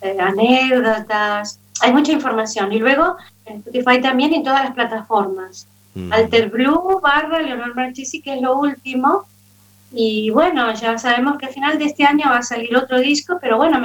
[0.00, 2.72] eh, anécdotas, hay mucha información.
[2.72, 3.16] Y luego
[3.46, 5.66] en Spotify también en todas las plataformas.
[5.94, 6.12] Mm.
[6.12, 9.26] Alter Blue barra Leonor Marchesi, que es lo último.
[9.92, 13.38] Y bueno, ya sabemos que al final de este año va a salir otro disco,
[13.40, 13.78] pero bueno,